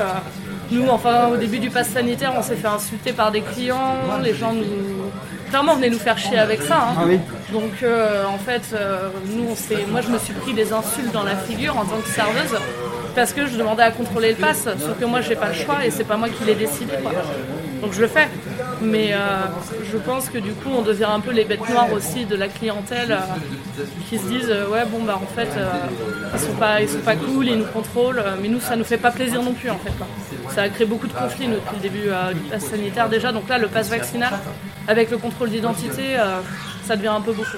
Nous, 0.71 0.87
enfin, 0.89 1.27
au 1.27 1.37
début 1.37 1.59
du 1.59 1.69
pass 1.69 1.89
sanitaire, 1.89 2.33
on 2.37 2.41
s'est 2.41 2.55
fait 2.55 2.67
insulter 2.67 3.13
par 3.13 3.31
des 3.31 3.41
clients. 3.41 3.97
Les 4.21 4.33
gens 4.33 4.53
nous. 4.53 4.63
Clairement, 5.51 5.75
nous 5.89 5.99
faire 5.99 6.17
chier 6.17 6.37
avec 6.39 6.61
ça. 6.61 6.77
hein. 6.77 6.95
Ah 6.97 7.03
oui. 7.05 7.19
Donc, 7.51 7.83
euh, 7.83 8.23
en 8.25 8.37
fait, 8.37 8.63
euh, 8.73 9.09
nous, 9.35 9.43
on 9.51 9.55
moi, 9.91 9.99
je 10.01 10.07
me 10.07 10.17
suis 10.17 10.33
pris 10.33 10.53
des 10.53 10.71
insultes 10.71 11.11
dans 11.11 11.23
la 11.23 11.35
figure 11.35 11.77
en 11.77 11.83
tant 11.85 11.97
que 11.97 12.07
serveuse 12.09 12.57
parce 13.13 13.33
que 13.33 13.45
je 13.45 13.57
demandais 13.57 13.83
à 13.83 13.91
contrôler 13.91 14.29
le 14.29 14.35
pass. 14.37 14.63
Sauf 14.63 14.97
que 14.99 15.05
moi, 15.05 15.19
j'ai 15.21 15.35
pas 15.35 15.49
le 15.49 15.53
choix 15.53 15.85
et 15.85 15.91
c'est 15.91 16.05
pas 16.05 16.15
moi 16.15 16.29
qui 16.29 16.45
l'ai 16.45 16.55
décidé. 16.55 16.93
quoi. 17.03 17.11
Donc, 17.81 17.91
je 17.93 18.01
le 18.01 18.07
fais. 18.07 18.29
Mais 18.81 19.13
euh, 19.13 19.17
je 19.91 19.97
pense 19.97 20.29
que 20.29 20.37
du 20.37 20.51
coup, 20.51 20.69
on 20.75 20.81
devient 20.81 21.05
un 21.05 21.19
peu 21.19 21.31
les 21.31 21.45
bêtes 21.45 21.67
noires 21.69 21.91
aussi 21.93 22.25
de 22.25 22.35
la 22.35 22.47
clientèle 22.47 23.11
euh, 23.11 23.83
qui 24.09 24.17
se 24.17 24.25
disent 24.25 24.49
euh, 24.49 24.67
ouais, 24.69 24.85
bon, 24.85 25.03
bah 25.03 25.19
en 25.21 25.27
fait, 25.27 25.49
ils 26.33 26.39
sont 26.39 26.53
pas, 26.53 26.81
ils 26.81 26.89
sont 26.89 26.99
pas 26.99 27.15
cool, 27.15 27.47
ils 27.47 27.57
nous 27.57 27.65
contrôlent. 27.65 28.23
mais 28.41 28.47
nous, 28.47 28.59
ça 28.59 28.75
nous 28.75 28.83
fait 28.83 28.97
pas 28.97 29.11
plaisir 29.11 29.43
non 29.43 29.53
plus 29.53 29.69
en 29.69 29.77
fait. 29.77 29.93
Ça 30.53 30.63
a 30.63 30.69
créé 30.69 30.87
beaucoup 30.87 31.07
de 31.07 31.13
conflits 31.13 31.47
nous, 31.47 31.55
depuis 31.55 31.75
le 31.75 31.81
début 31.81 32.09
du 32.33 32.49
pass 32.49 32.65
sanitaire 32.65 33.09
déjà. 33.09 33.31
Donc 33.31 33.47
là, 33.47 33.57
le 33.57 33.67
pass 33.67 33.89
vaccinal 33.89 34.33
avec 34.87 35.11
le 35.11 35.17
contrôle 35.17 35.49
d'identité, 35.49 36.17
ça 36.83 36.95
devient 36.95 37.09
un 37.09 37.21
peu 37.21 37.33
beaucoup. 37.33 37.57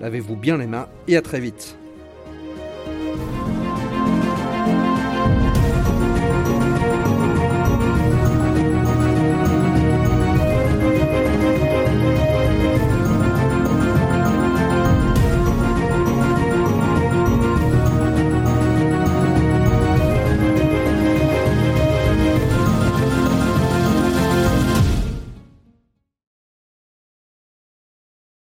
lavez-vous 0.00 0.36
bien 0.36 0.56
les 0.56 0.66
mains 0.66 0.88
et 1.06 1.16
à 1.16 1.22
très 1.22 1.40
vite. 1.40 1.78